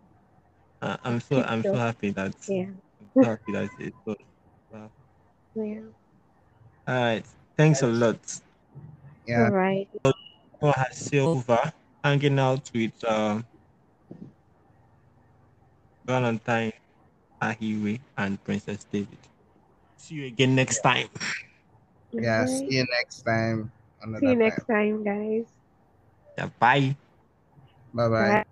Uh, 0.85 0.97
I'm 1.05 1.19
so 1.21 1.43
I'm 1.43 1.65
so 1.65 1.79
happy 1.79 2.11
that 2.11 2.35
Yeah, 2.47 2.71
I'm 3.01 3.11
so 3.19 3.25
happy 3.25 3.53
that 3.53 3.71
it 3.81 3.95
was. 4.05 4.17
Wow. 4.71 4.91
yeah. 5.55 5.81
All 6.87 6.95
right. 6.95 7.25
Thanks 7.57 7.83
a 7.83 7.87
lot. 7.87 8.19
Yeah. 9.27 9.47
All 9.47 9.51
right. 9.51 9.89
Noah 10.61 10.87
Silva 10.93 11.73
hanging 12.03 12.39
out 12.41 12.69
with 12.75 13.05
uh, 13.05 13.41
Valentine 16.05 16.73
Ahiwe 17.43 18.01
and 18.17 18.43
Princess 18.45 18.85
David. 18.85 19.19
See 19.97 20.17
you 20.17 20.27
again 20.27 20.55
next 20.55 20.81
time. 20.81 21.09
Yeah. 22.13 22.45
Bye. 22.45 22.47
See 22.47 22.77
you 22.79 22.87
next 22.91 23.23
time. 23.23 23.73
Another 24.01 24.21
See 24.21 24.27
you 24.31 24.37
time. 24.37 24.37
next 24.37 24.65
time, 24.67 25.05
guys. 25.05 25.53
Yeah, 26.39 26.51
bye. 26.59 26.97
Bye 27.93 28.09
bye. 28.09 28.43
Bye. 28.43 28.45